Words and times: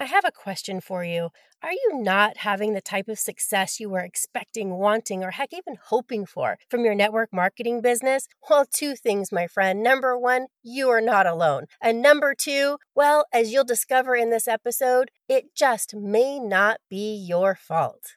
I 0.00 0.04
have 0.04 0.24
a 0.24 0.30
question 0.30 0.80
for 0.80 1.02
you. 1.02 1.30
Are 1.60 1.72
you 1.72 1.90
not 1.94 2.36
having 2.38 2.72
the 2.72 2.80
type 2.80 3.08
of 3.08 3.18
success 3.18 3.80
you 3.80 3.90
were 3.90 3.98
expecting, 3.98 4.74
wanting, 4.74 5.24
or 5.24 5.32
heck, 5.32 5.52
even 5.52 5.76
hoping 5.86 6.24
for 6.24 6.56
from 6.70 6.84
your 6.84 6.94
network 6.94 7.32
marketing 7.32 7.80
business? 7.80 8.28
Well, 8.48 8.64
two 8.64 8.94
things, 8.94 9.32
my 9.32 9.48
friend. 9.48 9.82
Number 9.82 10.16
one, 10.16 10.46
you 10.62 10.88
are 10.88 11.00
not 11.00 11.26
alone. 11.26 11.66
And 11.82 12.00
number 12.00 12.32
two, 12.38 12.78
well, 12.94 13.26
as 13.32 13.52
you'll 13.52 13.64
discover 13.64 14.14
in 14.14 14.30
this 14.30 14.46
episode, 14.46 15.10
it 15.28 15.52
just 15.52 15.96
may 15.96 16.38
not 16.38 16.78
be 16.88 17.16
your 17.16 17.56
fault. 17.56 18.14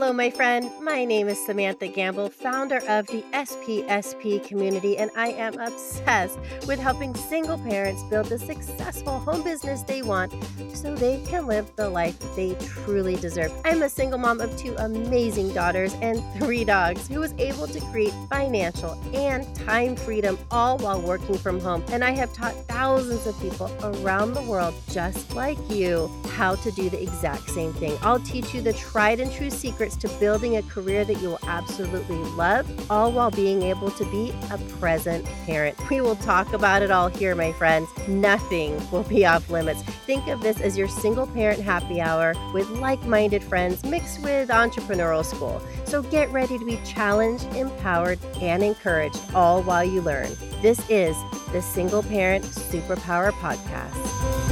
Hello, 0.00 0.14
my 0.14 0.30
friend. 0.30 0.70
My 0.80 1.04
name 1.04 1.28
is 1.28 1.38
Samantha 1.44 1.86
Gamble, 1.86 2.30
founder 2.30 2.78
of 2.88 3.06
the 3.08 3.22
SPSP 3.34 4.42
community, 4.42 4.96
and 4.96 5.10
I 5.14 5.32
am 5.32 5.60
obsessed 5.60 6.38
with 6.66 6.78
helping 6.78 7.14
single 7.14 7.58
parents 7.58 8.02
build 8.04 8.30
the 8.30 8.38
successful 8.38 9.18
home 9.18 9.42
business 9.42 9.82
they 9.82 10.00
want 10.00 10.32
so 10.72 10.94
they 10.94 11.22
can 11.26 11.46
live 11.46 11.70
the 11.76 11.90
life 11.90 12.18
they 12.34 12.54
truly 12.54 13.16
deserve. 13.16 13.52
I'm 13.66 13.82
a 13.82 13.90
single 13.90 14.18
mom 14.18 14.40
of 14.40 14.56
two 14.56 14.74
amazing 14.78 15.52
daughters 15.52 15.92
and 16.00 16.22
three 16.38 16.64
dogs 16.64 17.06
who 17.06 17.20
was 17.20 17.34
able 17.34 17.66
to 17.66 17.80
create 17.90 18.14
financial 18.30 18.98
and 19.12 19.54
time 19.54 19.96
freedom 19.96 20.38
all 20.50 20.78
while 20.78 21.02
working 21.02 21.36
from 21.36 21.60
home. 21.60 21.84
And 21.88 22.02
I 22.02 22.12
have 22.12 22.32
taught 22.32 22.54
thousands 22.68 23.26
of 23.26 23.38
people 23.38 23.70
around 23.82 24.32
the 24.32 24.42
world, 24.44 24.72
just 24.88 25.34
like 25.34 25.58
you, 25.68 26.10
how 26.30 26.54
to 26.54 26.70
do 26.72 26.88
the 26.88 27.02
exact 27.02 27.50
same 27.50 27.74
thing. 27.74 27.98
I'll 28.00 28.20
teach 28.20 28.54
you 28.54 28.62
the 28.62 28.72
tried 28.72 29.20
and 29.20 29.30
true 29.30 29.50
to 29.96 30.08
building 30.20 30.56
a 30.56 30.62
career 30.62 31.04
that 31.04 31.20
you 31.20 31.30
will 31.30 31.38
absolutely 31.46 32.16
love, 32.16 32.66
all 32.90 33.12
while 33.12 33.30
being 33.30 33.62
able 33.62 33.90
to 33.92 34.04
be 34.10 34.32
a 34.50 34.58
present 34.78 35.24
parent. 35.46 35.76
We 35.90 36.00
will 36.00 36.16
talk 36.16 36.52
about 36.52 36.82
it 36.82 36.90
all 36.90 37.08
here, 37.08 37.34
my 37.34 37.52
friends. 37.52 37.88
Nothing 38.08 38.80
will 38.90 39.04
be 39.04 39.26
off 39.26 39.48
limits. 39.50 39.82
Think 39.82 40.28
of 40.28 40.40
this 40.40 40.60
as 40.60 40.76
your 40.76 40.88
single 40.88 41.26
parent 41.26 41.60
happy 41.60 42.00
hour 42.00 42.34
with 42.52 42.68
like 42.70 43.02
minded 43.04 43.42
friends 43.42 43.84
mixed 43.84 44.22
with 44.22 44.48
entrepreneurial 44.48 45.24
school. 45.24 45.62
So 45.84 46.02
get 46.02 46.30
ready 46.30 46.58
to 46.58 46.64
be 46.64 46.78
challenged, 46.84 47.44
empowered, 47.54 48.18
and 48.40 48.62
encouraged 48.62 49.20
all 49.34 49.62
while 49.62 49.84
you 49.84 50.00
learn. 50.00 50.30
This 50.62 50.80
is 50.88 51.16
the 51.52 51.62
Single 51.62 52.02
Parent 52.02 52.44
Superpower 52.44 53.32
Podcast. 53.32 54.49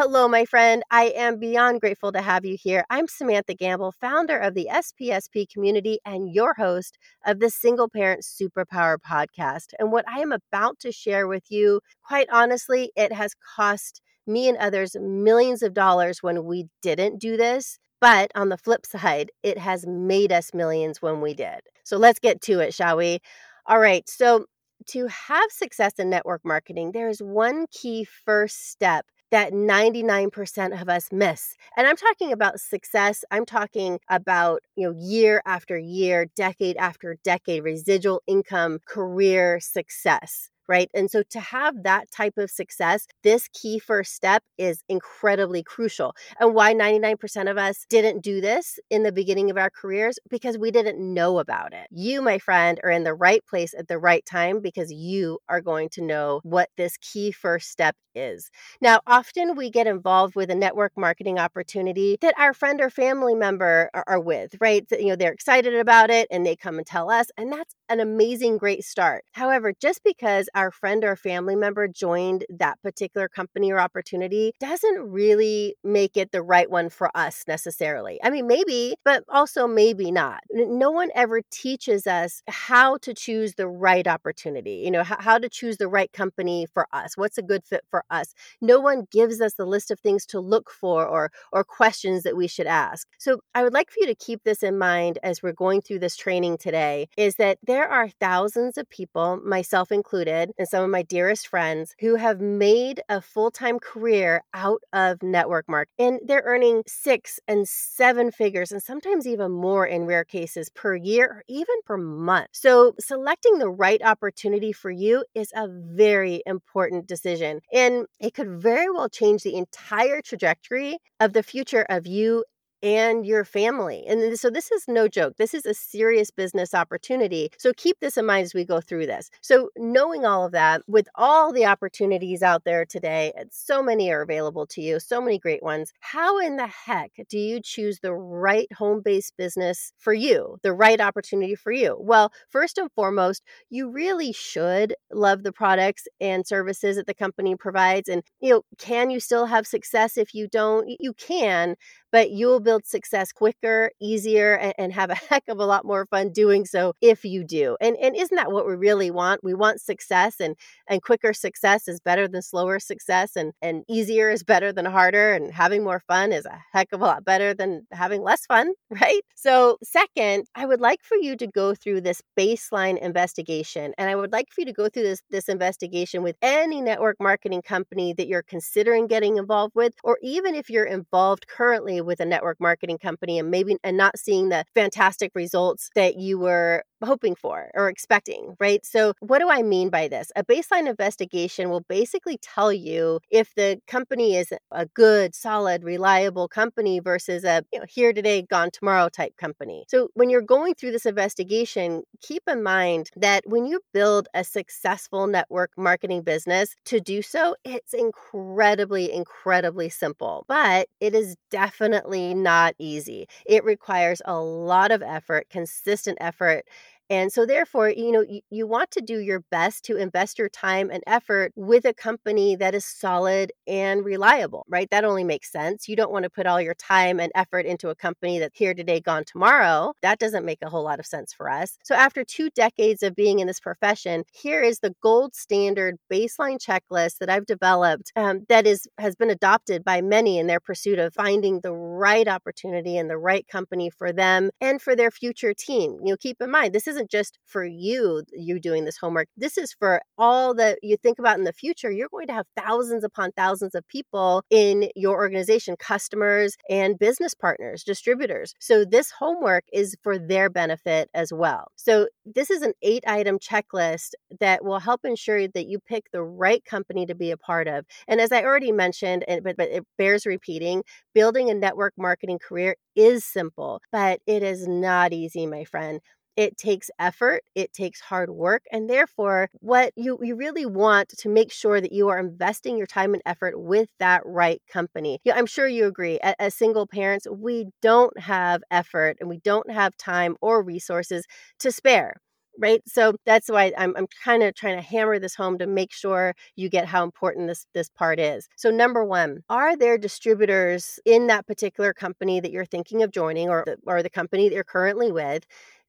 Hello, 0.00 0.28
my 0.28 0.44
friend. 0.44 0.84
I 0.92 1.06
am 1.06 1.40
beyond 1.40 1.80
grateful 1.80 2.12
to 2.12 2.22
have 2.22 2.44
you 2.44 2.56
here. 2.56 2.84
I'm 2.88 3.08
Samantha 3.08 3.52
Gamble, 3.52 3.90
founder 3.90 4.38
of 4.38 4.54
the 4.54 4.68
SPSP 4.70 5.52
community 5.52 5.98
and 6.06 6.32
your 6.32 6.54
host 6.54 6.98
of 7.26 7.40
the 7.40 7.50
Single 7.50 7.88
Parent 7.88 8.22
Superpower 8.22 8.98
podcast. 8.98 9.72
And 9.76 9.90
what 9.90 10.04
I 10.08 10.20
am 10.20 10.30
about 10.30 10.78
to 10.82 10.92
share 10.92 11.26
with 11.26 11.50
you, 11.50 11.80
quite 12.06 12.28
honestly, 12.30 12.92
it 12.94 13.12
has 13.12 13.34
cost 13.56 14.00
me 14.24 14.48
and 14.48 14.56
others 14.58 14.94
millions 15.00 15.64
of 15.64 15.74
dollars 15.74 16.22
when 16.22 16.44
we 16.44 16.68
didn't 16.80 17.18
do 17.18 17.36
this. 17.36 17.80
But 18.00 18.30
on 18.36 18.50
the 18.50 18.56
flip 18.56 18.86
side, 18.86 19.32
it 19.42 19.58
has 19.58 19.84
made 19.84 20.30
us 20.30 20.54
millions 20.54 21.02
when 21.02 21.20
we 21.20 21.34
did. 21.34 21.58
So 21.82 21.96
let's 21.96 22.20
get 22.20 22.40
to 22.42 22.60
it, 22.60 22.72
shall 22.72 22.98
we? 22.98 23.18
All 23.66 23.80
right. 23.80 24.08
So, 24.08 24.46
to 24.90 25.08
have 25.08 25.50
success 25.50 25.94
in 25.98 26.08
network 26.08 26.42
marketing, 26.44 26.92
there 26.92 27.08
is 27.08 27.20
one 27.20 27.66
key 27.72 28.06
first 28.24 28.70
step 28.70 29.04
that 29.30 29.52
99% 29.52 30.80
of 30.80 30.88
us 30.88 31.08
miss. 31.12 31.56
And 31.76 31.86
I'm 31.86 31.96
talking 31.96 32.32
about 32.32 32.60
success. 32.60 33.24
I'm 33.30 33.44
talking 33.44 33.98
about, 34.08 34.62
you 34.76 34.86
know, 34.86 34.94
year 34.98 35.42
after 35.46 35.78
year, 35.78 36.26
decade 36.36 36.76
after 36.76 37.16
decade, 37.24 37.64
residual 37.64 38.22
income, 38.26 38.78
career 38.86 39.60
success 39.60 40.50
right? 40.68 40.90
And 40.94 41.10
so 41.10 41.22
to 41.30 41.40
have 41.40 41.82
that 41.82 42.10
type 42.10 42.34
of 42.36 42.50
success, 42.50 43.06
this 43.24 43.48
key 43.48 43.78
first 43.78 44.14
step 44.14 44.44
is 44.58 44.84
incredibly 44.88 45.62
crucial. 45.62 46.14
And 46.38 46.54
why 46.54 46.74
99% 46.74 47.50
of 47.50 47.56
us 47.56 47.86
didn't 47.88 48.22
do 48.22 48.40
this 48.40 48.78
in 48.90 49.02
the 49.02 49.10
beginning 49.10 49.50
of 49.50 49.56
our 49.56 49.70
careers? 49.70 50.18
Because 50.28 50.58
we 50.58 50.70
didn't 50.70 50.98
know 51.00 51.38
about 51.38 51.72
it. 51.72 51.86
You, 51.90 52.20
my 52.20 52.38
friend, 52.38 52.78
are 52.84 52.90
in 52.90 53.04
the 53.04 53.14
right 53.14 53.44
place 53.46 53.74
at 53.76 53.88
the 53.88 53.98
right 53.98 54.24
time 54.26 54.60
because 54.60 54.92
you 54.92 55.38
are 55.48 55.62
going 55.62 55.88
to 55.90 56.02
know 56.02 56.40
what 56.44 56.68
this 56.76 56.98
key 56.98 57.32
first 57.32 57.70
step 57.70 57.96
is. 58.18 58.50
Now, 58.80 59.00
often 59.06 59.56
we 59.56 59.70
get 59.70 59.86
involved 59.86 60.34
with 60.34 60.50
a 60.50 60.54
network 60.54 60.92
marketing 60.96 61.38
opportunity 61.38 62.18
that 62.20 62.34
our 62.38 62.52
friend 62.52 62.80
or 62.80 62.90
family 62.90 63.34
member 63.34 63.90
are, 63.94 64.04
are 64.06 64.20
with, 64.20 64.54
right? 64.60 64.84
you 64.90 65.06
know, 65.06 65.16
they're 65.16 65.32
excited 65.32 65.74
about 65.74 66.10
it 66.10 66.28
and 66.30 66.44
they 66.44 66.56
come 66.56 66.78
and 66.78 66.86
tell 66.86 67.10
us, 67.10 67.26
and 67.36 67.52
that's 67.52 67.74
an 67.88 68.00
amazing, 68.00 68.58
great 68.58 68.84
start. 68.84 69.24
However, 69.32 69.72
just 69.80 70.02
because 70.04 70.48
our 70.54 70.70
friend 70.70 71.04
or 71.04 71.16
family 71.16 71.56
member 71.56 71.88
joined 71.88 72.44
that 72.50 72.80
particular 72.82 73.28
company 73.28 73.72
or 73.72 73.80
opportunity 73.80 74.52
doesn't 74.60 75.10
really 75.10 75.76
make 75.82 76.16
it 76.16 76.32
the 76.32 76.42
right 76.42 76.70
one 76.70 76.90
for 76.90 77.10
us 77.16 77.44
necessarily. 77.46 78.18
I 78.22 78.30
mean, 78.30 78.46
maybe, 78.46 78.96
but 79.04 79.24
also 79.28 79.66
maybe 79.66 80.10
not. 80.10 80.40
No 80.50 80.90
one 80.90 81.10
ever 81.14 81.40
teaches 81.50 82.06
us 82.06 82.42
how 82.48 82.98
to 82.98 83.14
choose 83.14 83.54
the 83.54 83.68
right 83.68 84.06
opportunity, 84.06 84.82
you 84.84 84.90
know, 84.90 85.04
how 85.04 85.38
to 85.38 85.48
choose 85.48 85.76
the 85.78 85.88
right 85.88 86.12
company 86.12 86.66
for 86.72 86.86
us. 86.92 87.16
What's 87.16 87.38
a 87.38 87.42
good 87.42 87.64
fit 87.64 87.84
for 87.90 88.04
us? 88.10 88.34
No 88.60 88.80
one 88.80 89.06
gives 89.10 89.40
us 89.40 89.54
the 89.54 89.66
list 89.66 89.90
of 89.90 90.00
things 90.00 90.26
to 90.26 90.40
look 90.40 90.70
for 90.70 91.06
or 91.06 91.30
or 91.52 91.64
questions 91.64 92.22
that 92.22 92.36
we 92.36 92.46
should 92.48 92.66
ask. 92.66 93.06
So, 93.18 93.40
I 93.54 93.62
would 93.62 93.72
like 93.74 93.90
for 93.90 94.00
you 94.00 94.06
to 94.06 94.14
keep 94.14 94.42
this 94.44 94.62
in 94.62 94.78
mind 94.78 95.18
as 95.22 95.42
we're 95.42 95.52
going 95.52 95.80
through 95.82 96.00
this 96.00 96.16
training 96.16 96.58
today 96.58 97.08
is 97.16 97.36
that 97.36 97.58
there 97.62 97.88
are 97.88 98.08
thousands 98.20 98.78
of 98.78 98.88
people, 98.88 99.40
myself 99.44 99.90
included, 99.92 100.52
and 100.58 100.68
some 100.68 100.84
of 100.84 100.90
my 100.90 101.02
dearest 101.02 101.48
friends 101.48 101.94
who 102.00 102.16
have 102.16 102.40
made 102.40 103.00
a 103.08 103.20
full 103.20 103.50
time 103.50 103.78
career 103.78 104.42
out 104.54 104.80
of 104.92 105.22
network 105.22 105.68
marketing. 105.68 105.94
And 105.98 106.20
they're 106.26 106.42
earning 106.44 106.82
six 106.86 107.40
and 107.48 107.68
seven 107.68 108.30
figures, 108.30 108.72
and 108.72 108.82
sometimes 108.82 109.26
even 109.26 109.50
more 109.50 109.86
in 109.86 110.06
rare 110.06 110.24
cases 110.24 110.68
per 110.68 110.94
year 110.94 111.26
or 111.26 111.44
even 111.48 111.74
per 111.84 111.96
month. 111.96 112.48
So, 112.52 112.94
selecting 113.00 113.58
the 113.58 113.68
right 113.70 114.00
opportunity 114.02 114.72
for 114.72 114.90
you 114.90 115.24
is 115.34 115.52
a 115.54 115.68
very 115.68 116.42
important 116.46 117.06
decision. 117.06 117.60
And 117.72 117.97
it 118.20 118.34
could 118.34 118.60
very 118.60 118.90
well 118.90 119.08
change 119.08 119.42
the 119.42 119.56
entire 119.56 120.20
trajectory 120.22 120.98
of 121.20 121.32
the 121.32 121.42
future 121.42 121.86
of 121.88 122.06
you 122.06 122.44
and 122.82 123.26
your 123.26 123.44
family. 123.44 124.04
And 124.06 124.38
so 124.38 124.50
this 124.50 124.70
is 124.70 124.84
no 124.86 125.08
joke. 125.08 125.36
This 125.36 125.54
is 125.54 125.66
a 125.66 125.74
serious 125.74 126.30
business 126.30 126.74
opportunity. 126.74 127.50
So 127.58 127.72
keep 127.76 127.98
this 128.00 128.16
in 128.16 128.26
mind 128.26 128.44
as 128.44 128.54
we 128.54 128.64
go 128.64 128.80
through 128.80 129.06
this. 129.06 129.30
So 129.40 129.70
knowing 129.76 130.24
all 130.24 130.44
of 130.44 130.52
that, 130.52 130.82
with 130.86 131.08
all 131.14 131.52
the 131.52 131.66
opportunities 131.66 132.42
out 132.42 132.64
there 132.64 132.84
today, 132.84 133.32
so 133.50 133.82
many 133.82 134.10
are 134.10 134.22
available 134.22 134.66
to 134.66 134.80
you, 134.80 135.00
so 135.00 135.20
many 135.20 135.38
great 135.38 135.62
ones. 135.62 135.92
How 136.00 136.38
in 136.38 136.56
the 136.56 136.66
heck 136.66 137.12
do 137.28 137.38
you 137.38 137.60
choose 137.62 138.00
the 138.00 138.14
right 138.14 138.72
home-based 138.72 139.36
business 139.36 139.92
for 139.98 140.12
you, 140.12 140.58
the 140.62 140.72
right 140.72 141.00
opportunity 141.00 141.54
for 141.54 141.72
you? 141.72 141.96
Well, 141.98 142.32
first 142.48 142.78
and 142.78 142.90
foremost, 142.92 143.42
you 143.70 143.90
really 143.90 144.32
should 144.32 144.94
love 145.12 145.42
the 145.42 145.52
products 145.52 146.06
and 146.20 146.46
services 146.46 146.96
that 146.96 147.06
the 147.06 147.14
company 147.14 147.56
provides 147.56 148.08
and 148.08 148.22
you 148.40 148.50
know, 148.50 148.62
can 148.78 149.10
you 149.10 149.20
still 149.20 149.46
have 149.46 149.66
success 149.66 150.16
if 150.16 150.34
you 150.34 150.48
don't? 150.48 150.88
You 151.00 151.12
can, 151.14 151.76
but 152.12 152.30
you'll 152.30 152.60
build 152.60 152.86
success 152.86 153.32
quicker, 153.32 153.90
easier, 154.00 154.54
and, 154.54 154.74
and, 154.78 154.92
have 154.92 155.10
a 155.10 155.14
heck 155.30 155.44
of 155.48 155.58
a 155.58 155.64
lot 155.64 155.84
more 155.84 156.06
fun 156.06 156.30
doing 156.30 156.64
so 156.64 156.94
if 157.00 157.24
you 157.24 157.44
do. 157.44 157.76
And 157.80 157.96
and 157.96 158.16
isn't 158.16 158.36
that 158.36 158.50
what 158.50 158.66
we 158.66 158.74
really 158.74 159.10
want? 159.10 159.44
We 159.44 159.54
want 159.54 159.80
success 159.80 160.36
and 160.40 160.56
and 160.88 161.02
quicker 161.02 161.32
success 161.32 161.88
is 161.88 162.00
better 162.00 162.26
than 162.26 162.42
slower 162.42 162.80
success 162.80 163.36
and 163.36 163.52
and 163.62 163.84
easier 163.88 164.30
is 164.30 164.42
better 164.42 164.72
than 164.72 164.86
harder 164.86 165.32
and 165.32 165.52
having 165.52 165.84
more 165.84 166.00
fun 166.06 166.32
is 166.32 166.46
a 166.46 166.58
heck 166.72 166.88
of 166.92 167.00
a 167.00 167.04
lot 167.04 167.24
better 167.24 167.54
than 167.54 167.86
having 167.92 168.22
less 168.22 168.46
fun, 168.46 168.72
right? 168.90 169.20
So, 169.34 169.78
second, 169.82 170.46
I 170.54 170.66
would 170.66 170.80
like 170.80 171.00
for 171.02 171.16
you 171.16 171.36
to 171.36 171.46
go 171.46 171.74
through 171.74 172.00
this 172.00 172.22
baseline 172.38 172.98
investigation 172.98 173.92
and 173.98 174.08
I 174.10 174.16
would 174.16 174.32
like 174.32 174.46
for 174.50 174.62
you 174.62 174.66
to 174.66 174.72
go 174.72 174.88
through 174.88 175.04
this 175.04 175.22
this 175.30 175.48
investigation 175.48 176.22
with 176.22 176.36
any 176.42 176.80
network 176.80 177.16
marketing 177.20 177.62
company 177.62 178.14
that 178.14 178.28
you're 178.28 178.42
considering 178.42 179.06
getting 179.06 179.36
involved 179.36 179.74
with 179.74 179.94
or 180.02 180.18
even 180.22 180.54
if 180.54 180.70
you're 180.70 180.84
involved 180.84 181.46
currently 181.46 181.97
with 182.04 182.20
a 182.20 182.24
network 182.24 182.60
marketing 182.60 182.98
company 182.98 183.38
and 183.38 183.50
maybe 183.50 183.76
and 183.82 183.96
not 183.96 184.18
seeing 184.18 184.48
the 184.48 184.64
fantastic 184.74 185.32
results 185.34 185.90
that 185.94 186.16
you 186.16 186.38
were 186.38 186.82
hoping 187.02 187.34
for 187.34 187.70
or 187.74 187.88
expecting, 187.88 188.56
right? 188.60 188.84
So, 188.84 189.12
what 189.20 189.38
do 189.40 189.48
I 189.50 189.62
mean 189.62 189.90
by 189.90 190.08
this? 190.08 190.30
A 190.36 190.44
baseline 190.44 190.88
investigation 190.88 191.70
will 191.70 191.82
basically 191.88 192.38
tell 192.38 192.72
you 192.72 193.20
if 193.30 193.54
the 193.54 193.80
company 193.86 194.36
is 194.36 194.52
a 194.70 194.86
good, 194.86 195.34
solid, 195.34 195.84
reliable 195.84 196.48
company 196.48 197.00
versus 197.00 197.44
a 197.44 197.62
you 197.72 197.80
know, 197.80 197.86
here 197.88 198.12
today, 198.12 198.42
gone 198.42 198.70
tomorrow 198.70 199.08
type 199.08 199.36
company. 199.36 199.84
So, 199.88 200.08
when 200.14 200.30
you're 200.30 200.42
going 200.42 200.74
through 200.74 200.92
this 200.92 201.06
investigation, 201.06 202.02
keep 202.22 202.42
in 202.48 202.62
mind 202.62 203.10
that 203.16 203.42
when 203.46 203.66
you 203.66 203.80
build 203.92 204.28
a 204.34 204.44
successful 204.44 205.26
network 205.26 205.70
marketing 205.76 206.22
business, 206.22 206.74
to 206.86 207.00
do 207.00 207.22
so, 207.22 207.54
it's 207.64 207.94
incredibly, 207.94 209.12
incredibly 209.12 209.88
simple, 209.88 210.44
but 210.48 210.88
it 211.00 211.14
is 211.14 211.36
definitely 211.50 212.34
not 212.34 212.74
easy. 212.78 213.26
It 213.46 213.64
requires 213.64 214.20
a 214.24 214.38
lot 214.38 214.90
of 214.90 215.02
effort, 215.02 215.48
consistent 215.50 216.18
effort 216.20 216.64
And 217.10 217.32
so, 217.32 217.46
therefore, 217.46 217.88
you 217.88 218.12
know, 218.12 218.24
you, 218.28 218.40
you 218.50 218.66
want 218.66 218.90
to 218.92 219.00
do 219.00 219.18
your 219.18 219.40
best 219.50 219.84
to 219.84 219.96
invest 219.96 220.38
your 220.38 220.48
time 220.48 220.90
and 220.90 221.02
effort 221.06 221.52
with 221.56 221.84
a 221.84 221.94
company 221.94 222.56
that 222.56 222.74
is 222.74 222.84
solid 222.84 223.52
and 223.66 224.04
reliable, 224.04 224.66
right? 224.68 224.88
That 224.90 225.04
only 225.04 225.24
makes 225.24 225.50
sense. 225.50 225.88
You 225.88 225.96
don't 225.96 226.12
want 226.12 226.24
to 226.24 226.30
put 226.30 226.46
all 226.46 226.60
your 226.60 226.74
time 226.74 227.18
and 227.18 227.32
effort 227.34 227.64
into 227.64 227.88
a 227.88 227.94
company 227.94 228.38
that's 228.38 228.58
here 228.58 228.74
today, 228.74 229.00
gone 229.00 229.24
tomorrow. 229.24 229.94
That 230.02 230.18
doesn't 230.18 230.44
make 230.44 230.58
a 230.62 230.68
whole 230.68 230.84
lot 230.84 230.98
of 230.98 231.06
sense 231.06 231.32
for 231.32 231.48
us. 231.50 231.78
So, 231.82 231.94
after 231.94 232.24
two 232.24 232.50
decades 232.50 233.02
of 233.02 233.14
being 233.14 233.38
in 233.38 233.46
this 233.46 233.60
profession, 233.60 234.24
here 234.32 234.62
is 234.62 234.80
the 234.80 234.94
gold 235.02 235.34
standard 235.34 235.96
baseline 236.12 236.58
checklist 236.58 237.18
that 237.18 237.30
I've 237.30 237.46
developed 237.46 238.12
um, 238.16 238.44
that 238.48 238.66
is 238.66 238.86
has 238.98 239.14
been 239.14 239.30
adopted 239.30 239.82
by 239.84 240.02
many 240.02 240.38
in 240.38 240.46
their 240.46 240.60
pursuit 240.60 240.98
of 240.98 241.14
finding 241.14 241.60
the 241.60 241.72
right 241.72 242.28
opportunity 242.28 242.96
and 242.98 243.08
the 243.08 243.18
right 243.18 243.46
company 243.48 243.90
for 243.90 244.12
them 244.12 244.50
and 244.60 244.82
for 244.82 244.94
their 244.94 245.10
future 245.10 245.54
team. 245.54 245.98
You 246.02 246.12
know, 246.12 246.16
keep 246.16 246.40
in 246.40 246.50
mind 246.50 246.74
this 246.74 246.86
isn't 246.98 247.10
just 247.10 247.38
for 247.44 247.64
you 247.64 248.22
you 248.32 248.58
doing 248.58 248.84
this 248.84 248.96
homework. 248.98 249.28
This 249.36 249.56
is 249.56 249.72
for 249.72 250.00
all 250.16 250.54
that 250.54 250.78
you 250.82 250.96
think 250.96 251.18
about 251.18 251.38
in 251.38 251.44
the 251.44 251.52
future. 251.52 251.90
You're 251.90 252.08
going 252.08 252.26
to 252.26 252.32
have 252.32 252.46
thousands 252.56 253.04
upon 253.04 253.30
thousands 253.32 253.74
of 253.74 253.86
people 253.88 254.42
in 254.50 254.90
your 254.96 255.16
organization, 255.16 255.76
customers 255.78 256.56
and 256.68 256.98
business 256.98 257.34
partners, 257.34 257.84
distributors. 257.84 258.54
So 258.58 258.84
this 258.84 259.12
homework 259.12 259.64
is 259.72 259.96
for 260.02 260.18
their 260.18 260.50
benefit 260.50 261.08
as 261.14 261.32
well. 261.32 261.68
So 261.76 262.08
this 262.24 262.50
is 262.50 262.62
an 262.62 262.72
8 262.82 263.04
item 263.06 263.38
checklist 263.38 264.10
that 264.40 264.64
will 264.64 264.80
help 264.80 265.04
ensure 265.04 265.46
that 265.48 265.66
you 265.66 265.78
pick 265.78 266.10
the 266.12 266.22
right 266.22 266.64
company 266.64 267.06
to 267.06 267.14
be 267.14 267.30
a 267.30 267.36
part 267.36 267.68
of. 267.68 267.86
And 268.08 268.20
as 268.20 268.32
I 268.32 268.42
already 268.42 268.72
mentioned, 268.72 269.24
but, 269.44 269.56
but 269.56 269.68
it 269.68 269.84
bears 269.96 270.26
repeating, 270.26 270.82
building 271.14 271.48
a 271.48 271.54
network 271.54 271.94
marketing 271.96 272.38
career 272.38 272.74
is 272.96 273.24
simple, 273.24 273.80
but 273.92 274.20
it 274.26 274.42
is 274.42 274.66
not 274.66 275.12
easy, 275.12 275.46
my 275.46 275.64
friend. 275.64 276.00
It 276.38 276.56
takes 276.56 276.88
effort, 277.00 277.42
it 277.56 277.72
takes 277.72 278.00
hard 278.00 278.30
work, 278.30 278.62
and 278.72 278.88
therefore, 278.88 279.50
what 279.60 279.92
you, 279.96 280.18
you 280.22 280.36
really 280.36 280.66
want 280.66 281.08
to 281.18 281.28
make 281.28 281.50
sure 281.52 281.80
that 281.80 281.92
you 281.92 282.08
are 282.10 282.18
investing 282.18 282.78
your 282.78 282.86
time 282.86 283.12
and 283.12 283.22
effort 283.26 283.60
with 283.60 283.88
that 283.98 284.22
right 284.24 284.62
company. 284.72 285.20
Yeah, 285.24 285.34
I'm 285.36 285.46
sure 285.46 285.66
you 285.66 285.86
agree. 285.86 286.20
As, 286.22 286.54
single 286.54 286.86
parents, 286.86 287.26
we 287.30 287.66
don't 287.82 288.18
have 288.20 288.62
effort 288.70 289.16
and 289.20 289.28
we 289.28 289.38
don't 289.38 289.70
have 289.72 289.96
time 289.96 290.36
or 290.40 290.62
resources 290.62 291.26
to 291.58 291.72
spare 291.72 292.14
right 292.60 292.82
so 292.86 293.14
that's 293.24 293.48
why 293.48 293.72
i'm, 293.78 293.94
I'm 293.96 294.08
kind 294.24 294.42
of 294.42 294.54
trying 294.54 294.76
to 294.76 294.82
hammer 294.82 295.18
this 295.18 295.34
home 295.36 295.58
to 295.58 295.66
make 295.66 295.92
sure 295.92 296.34
you 296.56 296.68
get 296.68 296.86
how 296.86 297.04
important 297.04 297.46
this 297.48 297.66
this 297.74 297.88
part 297.88 298.18
is 298.18 298.48
so 298.56 298.70
number 298.70 299.04
one 299.04 299.42
are 299.48 299.76
there 299.76 299.96
distributors 299.98 300.98
in 301.04 301.28
that 301.28 301.46
particular 301.46 301.92
company 301.92 302.40
that 302.40 302.50
you're 302.50 302.64
thinking 302.66 303.02
of 303.02 303.12
joining 303.12 303.48
or, 303.48 303.64
or 303.86 304.02
the 304.02 304.10
company 304.10 304.48
that 304.48 304.54
you're 304.54 304.64
currently 304.64 305.12
with 305.12 305.44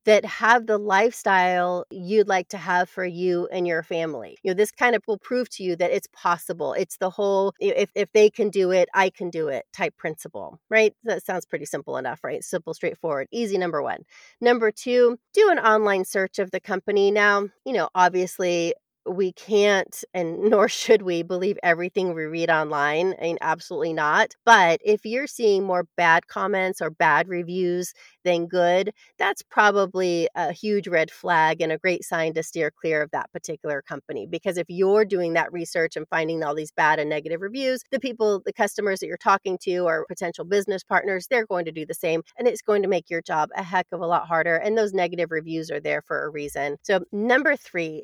that 0.06 0.26
have 0.26 0.66
the 0.68 0.78
lifestyle 0.78 1.86
you'd 1.92 2.28
like 2.28 2.48
to 2.50 2.58
have 2.58 2.90
for 2.90 3.06
you 3.06 3.48
and 3.52 3.68
your 3.68 3.84
family. 3.84 4.38
You 4.44 4.52
know, 4.52 4.56
this 4.56 4.72
kind 4.72 4.96
of 4.96 5.04
will 5.08 5.18
prove 5.18 5.50
to 5.52 5.64
you 5.64 5.76
that 5.78 5.92
it's 5.92 6.08
possible. 6.14 6.74
It's 6.74 6.98
the 6.98 7.10
whole 7.10 7.54
if 7.60 7.92
if 7.96 8.12
they 8.14 8.30
can 8.30 8.50
do 8.50 8.72
it, 8.72 8.90
I 8.94 9.10
can 9.10 9.30
do 9.30 9.48
it 9.50 9.66
type 9.74 9.96
principle, 9.98 10.60
right? 10.70 10.94
That 11.04 11.26
sounds 11.26 11.46
pretty 11.46 11.66
simple 11.66 11.98
enough, 11.98 12.24
right? 12.24 12.44
Simple, 12.44 12.74
straightforward, 12.74 13.28
easy 13.32 13.58
number 13.58 13.82
1. 13.82 14.04
Number 14.42 14.72
2, 14.72 15.18
do 15.34 15.50
an 15.52 15.60
online 15.60 16.06
search 16.06 16.40
of 16.40 16.52
the 16.52 16.60
company. 16.60 17.12
Now, 17.12 17.48
you 17.66 17.74
know, 17.74 17.90
obviously 17.96 18.74
we 19.10 19.34
can't 19.34 20.04
and 20.14 20.40
nor 20.50 20.68
should 20.68 21.02
we 21.02 21.24
believe 21.24 21.58
everything 21.64 22.14
we 22.14 22.24
read 22.24 22.50
online. 22.50 23.16
I 23.20 23.24
mean, 23.24 23.38
absolutely 23.42 23.94
not. 23.94 24.36
But 24.46 24.80
if 24.84 25.06
you're 25.06 25.28
seeing 25.28 25.64
more 25.64 25.86
bad 25.98 26.28
comments 26.28 26.82
or 26.82 26.90
bad 26.90 27.28
reviews 27.28 27.94
than 28.24 28.48
good, 28.48 28.92
that's 29.18 29.42
probably 29.42 30.28
a 30.36 30.52
huge 30.52 30.88
red 30.88 31.12
flag 31.12 31.62
and 31.62 31.72
a 31.72 31.78
great 31.78 32.04
sign 32.04 32.34
to 32.34 32.44
steer 32.44 32.72
clear 32.72 33.02
of 33.02 33.12
that 33.12 33.32
particular 33.32 33.82
company. 33.82 34.28
Because 34.28 34.58
if 34.58 34.66
you're 34.70 35.06
doing 35.06 35.34
that 35.34 35.52
research 35.52 35.96
and 35.96 36.08
finding 36.10 36.44
all 36.44 36.56
these 36.56 36.72
bad 36.72 37.00
and 37.00 37.10
negative 37.10 37.42
reviews, 37.42 37.84
the 37.92 38.00
people, 38.00 38.42
the 38.46 38.54
customers 38.54 39.00
that 39.00 39.08
you're 39.08 39.18
talking 39.18 39.58
to 39.64 39.80
or 39.80 40.06
potential 40.08 40.46
business 40.46 40.84
partners, 40.84 41.28
they're 41.30 41.46
going 41.46 41.66
to 41.66 41.72
do 41.72 41.86
the 41.86 41.94
same. 41.94 42.22
And 42.38 42.48
it's 42.48 42.62
going 42.62 42.82
to 42.82 42.88
make 42.88 43.10
your 43.10 43.22
job 43.22 43.50
a 43.56 43.64
heck 43.64 43.88
of 43.92 44.02
a 44.02 44.08
lot 44.08 44.28
harder. 44.28 44.56
And 44.56 44.78
those 44.78 44.94
negative 44.94 45.32
reviews 45.32 45.72
are 45.72 45.80
there 45.80 46.02
for 46.02 46.26
a 46.26 46.30
reason. 46.30 46.78
So, 46.84 47.04
number 47.12 47.56
three, 47.56 48.04